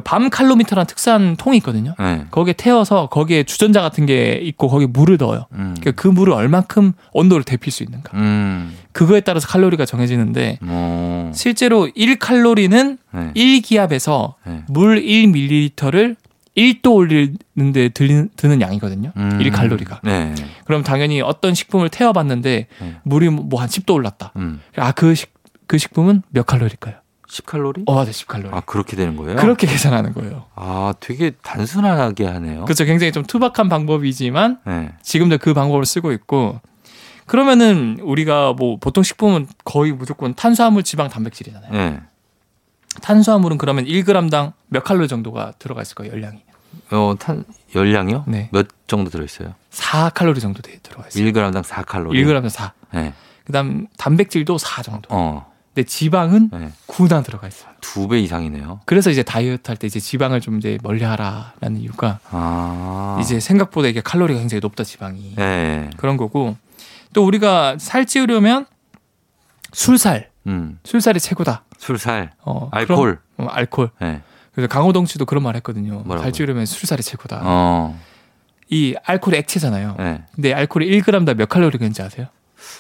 밤 0.03 0.31
칼로미터라는 0.31 0.87
특수한 0.87 1.37
통이 1.37 1.59
있거든요. 1.59 1.95
네. 1.99 2.25
거기에 2.33 2.55
태워서 2.55 3.09
거기에 3.09 3.45
주전자 3.45 3.81
같은 3.81 4.05
게 4.05 4.33
있고 4.43 4.69
거기에 4.69 4.89
물을 4.89 5.17
넣어요. 5.17 5.47
음. 5.53 5.77
그러니까 5.79 5.93
그 5.93 6.09
물을 6.09 6.33
얼만큼 6.33 6.93
온도를 7.13 7.45
데필 7.45 7.73
수 7.73 7.85
있는가. 7.85 8.11
음. 8.19 8.77
그거에 8.91 9.21
따라서 9.21 9.47
칼로리가 9.47 9.85
정해지는데 9.87 10.59
어. 10.63 11.31
실제로 11.35 11.87
1칼로리는 11.87 12.99
네. 13.13 13.33
1기압에서 13.35 14.35
네. 14.45 14.65
물 14.69 15.01
1ml를 15.01 16.17
1도 16.57 16.95
올리는데 16.97 17.91
들리는, 17.91 18.31
드는 18.35 18.61
양이거든요. 18.61 19.13
음. 19.17 19.39
1칼로리가. 19.39 20.01
네. 20.03 20.35
그럼 20.65 20.83
당연히 20.83 21.21
어떤 21.21 21.55
식품을 21.55 21.91
태워봤는데 21.91 22.67
네. 22.81 22.97
물이 23.05 23.29
뭐 23.29 23.61
한 23.61 23.69
10도 23.69 23.95
올랐다. 23.95 24.33
음. 24.37 24.61
아, 24.77 24.91
그, 24.93 25.15
식, 25.15 25.33
그 25.69 25.79
식품은 25.79 26.23
몇 26.31 26.45
칼로리일까요? 26.47 26.95
10칼로리? 27.43 27.85
어, 27.87 27.95
맞아, 27.95 28.11
10칼로리. 28.11 28.53
아, 28.53 28.61
그렇게 28.61 28.97
되는 28.97 29.17
거예요? 29.17 29.37
그렇게 29.37 29.67
계산하는 29.67 30.13
거예요. 30.15 30.45
아, 30.55 30.95
되게 31.01 31.33
단순하게 31.43 32.27
하네요. 32.27 32.65
그렇죠. 32.65 32.85
굉장히 32.85 33.13
좀 33.13 33.25
투박한 33.25 33.69
방법이지만 33.69 34.61
네. 34.67 34.93
지금도 35.03 35.39
그 35.39 35.55
방법을 35.55 35.85
쓰고 35.85 36.13
있고 36.13 36.61
그러면은 37.27 37.99
우리가 38.03 38.53
뭐 38.53 38.79
보통 38.79 39.03
식품은 39.03 39.49
거의 39.65 39.93
무조건 39.93 40.35
탄수화물, 40.35 40.83
지방, 40.83 41.09
단백질이잖아요. 41.09 41.73
네. 41.73 42.01
탄수화물은 43.03 43.59
그러면 43.59 43.85
1g당 43.85 44.53
몇 44.69 44.85
칼로리 44.85 45.09
정도가 45.09 45.53
들어가 45.59 45.83
있을 45.83 45.95
거예요, 45.97 46.13
열량이. 46.13 46.43
어, 46.93 47.15
탄 47.19 47.45
열량이요? 47.75 48.25
네. 48.29 48.49
몇 48.53 48.69
정도 48.87 49.11
들어 49.11 49.25
있어요? 49.25 49.55
4칼로리 49.71 50.41
정도 50.41 50.63
돼 50.63 50.79
들어가 50.83 51.09
있어요. 51.09 51.25
1g당 51.25 51.63
4칼로리. 51.63 52.13
1g당 52.13 52.49
4. 52.49 52.73
네. 52.95 53.13
그다음 53.45 53.87
단백질도 53.99 54.59
4 54.59 54.83
정도. 54.83 55.09
어. 55.11 55.53
근데 55.77 55.87
지방은 55.87 56.49
네. 56.53 56.73
9나 56.89 57.23
들어가 57.23 57.47
있어요. 57.47 57.69
두 57.83 58.09
배 58.09 58.19
이상이네요. 58.21 58.81
그래서 58.87 59.11
이제 59.11 59.23
다이어트 59.23 59.71
할 59.71 59.77
때 59.77 59.87
이제 59.87 60.01
지방을 60.01 60.41
좀 60.41 60.57
이제 60.57 60.79
멀리하라라는 60.83 61.77
이유가 61.83 62.19
아. 62.31 63.19
이제 63.21 63.41
생각보다 63.41 63.89
이게 63.89 64.01
칼로리가 64.01 64.41
굉장히 64.41 64.61
높다 64.61 64.85
지방이 64.85 65.35
네. 65.37 65.91
그런 65.99 66.17
거고 66.17 66.57
또 67.13 67.27
우리가 67.27 67.77
살 67.79 68.07
찌우려면 68.07 68.65
술살 69.75 70.31
음. 70.47 70.79
술살이 70.85 71.21
최고다. 71.21 71.65
술살, 71.77 72.33
어, 72.43 72.69
알코올. 72.73 73.19
그럼, 73.37 73.49
어, 73.49 73.53
알코올. 73.53 73.91
네. 74.01 74.23
그래서 74.55 74.69
강호동 74.69 75.05
씨도 75.05 75.27
그런 75.27 75.43
말 75.43 75.57
했거든요. 75.57 75.95
뭐라고요? 76.05 76.23
살 76.23 76.33
찌우려면 76.33 76.65
술살이 76.65 77.03
최고다. 77.03 77.41
어. 77.43 78.01
이 78.71 78.95
알코올이 79.05 79.37
액체잖아요. 79.39 79.97
네. 79.99 80.23
근데 80.35 80.55
알코올이 80.55 80.89
1g당 81.03 81.35
몇 81.37 81.49
칼로리가 81.51 81.85
있는지 81.85 82.01
아세요? 82.01 82.29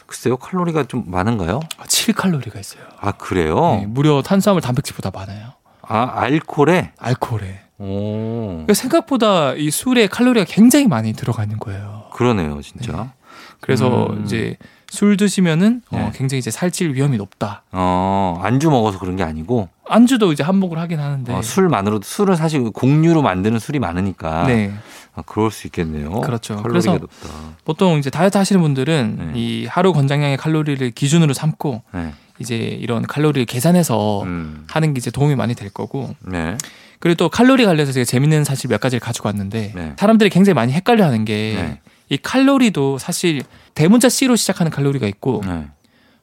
글쎄요, 0.07 0.37
칼로리가 0.37 0.85
좀 0.85 1.05
많은가요? 1.07 1.61
7칼로리가 1.85 2.59
있어요. 2.59 2.83
아, 3.01 3.12
그래요? 3.12 3.79
네, 3.81 3.87
무려 3.87 4.23
탄수화물 4.23 4.61
단백질보다 4.62 5.11
많아요. 5.12 5.53
아, 5.83 6.12
알코올에? 6.17 6.93
알코올에. 6.99 7.61
오. 7.79 8.49
그러니까 8.49 8.75
생각보다 8.75 9.55
이 9.55 9.71
술에 9.71 10.07
칼로리가 10.07 10.47
굉장히 10.49 10.87
많이 10.89 11.12
들어가 11.12 11.43
있는 11.43 11.59
거예요. 11.59 12.05
그러네요, 12.12 12.61
진짜. 12.62 13.12
그래서 13.61 14.07
음. 14.07 14.23
이제 14.25 14.57
술 14.89 15.17
드시면은 15.17 15.83
어, 15.91 15.97
네. 15.97 16.12
굉장히 16.15 16.39
이제 16.39 16.51
살찔 16.51 16.95
위험이 16.95 17.17
높다. 17.19 17.65
어, 17.73 18.41
안주 18.43 18.71
먹어서 18.71 18.99
그런 18.99 19.17
게 19.17 19.23
아니고, 19.25 19.69
안주도 19.89 20.33
이제 20.33 20.43
한몫을 20.43 20.79
하긴 20.79 20.99
하는데. 21.01 21.33
어, 21.33 21.43
술만으로도, 21.43 22.05
술은 22.05 22.37
사실 22.37 22.71
공유로 22.71 23.23
만드는 23.23 23.59
술이 23.59 23.79
많으니까. 23.79 24.47
네. 24.47 24.73
아, 25.16 25.22
그럴 25.24 25.50
수 25.50 25.66
있겠네요. 25.66 26.20
그렇죠. 26.20 26.57
칼로리가 26.57 26.68
그래서 26.68 26.92
높다. 26.92 27.57
보통 27.64 27.98
이제 27.98 28.11
다이어트 28.11 28.37
하시는 28.37 28.61
분들은 28.61 29.33
네. 29.33 29.40
이 29.40 29.66
하루 29.66 29.92
권장량의 29.92 30.37
칼로리를 30.37 30.90
기준으로 30.90 31.33
삼고 31.33 31.83
네. 31.94 32.12
이제 32.38 32.57
이런 32.57 33.02
칼로리를 33.02 33.46
계산해서 33.46 34.22
음. 34.24 34.66
하는 34.68 34.92
게 34.92 34.98
이제 34.98 35.11
도움이 35.11 35.35
많이 35.35 35.55
될 35.55 35.70
거고 35.70 36.14
네. 36.20 36.57
그리고 37.00 37.16
또 37.16 37.29
칼로리 37.31 37.64
관련해서 37.64 37.92
제가 37.92 38.05
재밌는 38.05 38.44
사실 38.44 38.68
몇 38.68 38.79
가지를 38.79 39.00
가지고 39.00 39.29
왔는데 39.29 39.72
네. 39.74 39.94
사람들이 39.98 40.29
굉장히 40.29 40.55
많이 40.55 40.72
헷갈려 40.72 41.07
하는 41.07 41.24
게 41.24 41.55
네. 41.57 41.81
이 42.11 42.18
칼로리도 42.18 42.98
사실 42.98 43.42
대문자 43.74 44.11
C로 44.11 44.37
시작하는 44.37 44.70
칼로리가 44.70 45.07
있고 45.07 45.42
네. 45.46 45.66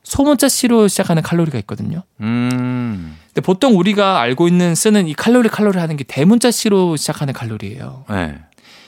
소문자 0.03 0.49
C로 0.49 0.87
시작하는 0.87 1.23
칼로리가 1.23 1.57
있거든요. 1.59 2.03
음. 2.21 3.17
근데 3.27 3.41
보통 3.41 3.77
우리가 3.77 4.19
알고 4.19 4.47
있는 4.47 4.75
쓰는 4.75 5.07
이 5.07 5.13
칼로리 5.15 5.49
칼로리 5.49 5.79
하는 5.79 5.97
게 5.97 6.03
대문자 6.03 6.51
C로 6.51 6.95
시작하는 6.95 7.33
칼로리예요. 7.33 8.05
네. 8.09 8.35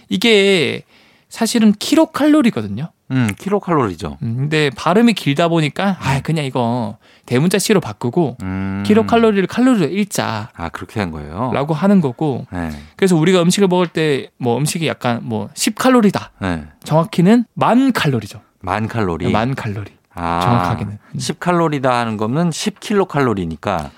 이게 0.10 0.84
사실은 1.30 1.74
킬로칼로리거든요. 1.74 2.90
음, 3.12 3.28
킬로칼로리죠. 3.38 4.18
음, 4.24 4.36
근데 4.38 4.72
발음이 4.76 5.14
길다 5.14 5.48
보니까 5.48 5.98
아 6.00 6.22
그냥 6.22 6.46
이거 6.46 6.98
대문자 7.28 7.60
C로 7.60 7.80
바꾸고 7.80 8.38
음. 8.42 8.84
킬로칼로리를 8.86 9.46
칼로리로 9.48 9.86
읽자라고 9.88 10.50
아, 10.56 10.70
그렇게 10.70 11.00
한 11.00 11.12
거예요? 11.12 11.52
하는 11.74 12.02
거고 12.02 12.48
네. 12.52 12.70
그래서 12.96 13.16
우리가 13.16 13.42
음식을 13.44 13.68
먹을 13.68 13.88
때 13.88 14.30
뭐 14.38 14.58
음식이 14.58 14.88
약간 14.88 15.20
뭐 15.24 15.50
10칼로리다. 15.54 16.30
네. 16.40 16.66
정확히는 16.84 17.46
만 17.54 17.92
칼로리죠. 17.92 18.42
만 18.62 18.88
칼로리. 18.88 19.32
만 19.32 19.54
칼로리. 19.56 19.92
아, 20.14 20.40
정확하게는. 20.42 20.98
10칼로리다 21.18 21.86
하는 21.90 22.18
거는 22.18 22.50
10킬로칼로리니까. 22.50 23.90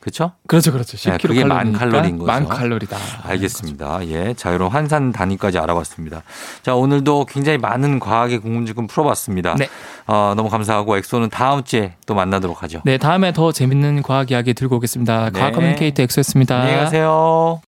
그렇죠? 0.00 0.32
그렇죠, 0.46 0.72
그렇죠. 0.72 0.96
네, 0.96 1.16
10kcal 1.16 1.22
그게 1.28 1.44
만 1.44 1.72
칼로리인 1.72 2.18
거죠. 2.18 2.26
만 2.26 2.46
칼로리다. 2.46 2.96
알겠습니다. 3.24 4.06
예. 4.08 4.34
자, 4.34 4.50
여러분 4.50 4.72
환산 4.72 5.12
단위까지 5.12 5.58
알아봤습니다. 5.58 6.22
자, 6.62 6.74
오늘도 6.74 7.26
굉장히 7.26 7.58
많은 7.58 7.98
과학의 7.98 8.38
궁금증 8.38 8.86
풀어봤습니다. 8.86 9.56
네. 9.56 9.68
어, 10.06 10.34
너무 10.36 10.48
감사하고 10.48 10.96
엑소는 10.98 11.30
다음 11.30 11.64
주에 11.64 11.96
또 12.06 12.14
만나도록 12.14 12.62
하죠. 12.62 12.80
네, 12.84 12.96
다음에 12.96 13.32
더 13.32 13.52
재밌는 13.52 14.02
과학 14.02 14.30
이야기 14.30 14.54
들고 14.54 14.76
오겠습니다. 14.76 15.30
네. 15.30 15.38
과학 15.40 15.52
커뮤니케이터 15.52 16.02
엑소였습니다. 16.02 16.60
안녕히 16.60 16.78
가세요. 16.78 17.60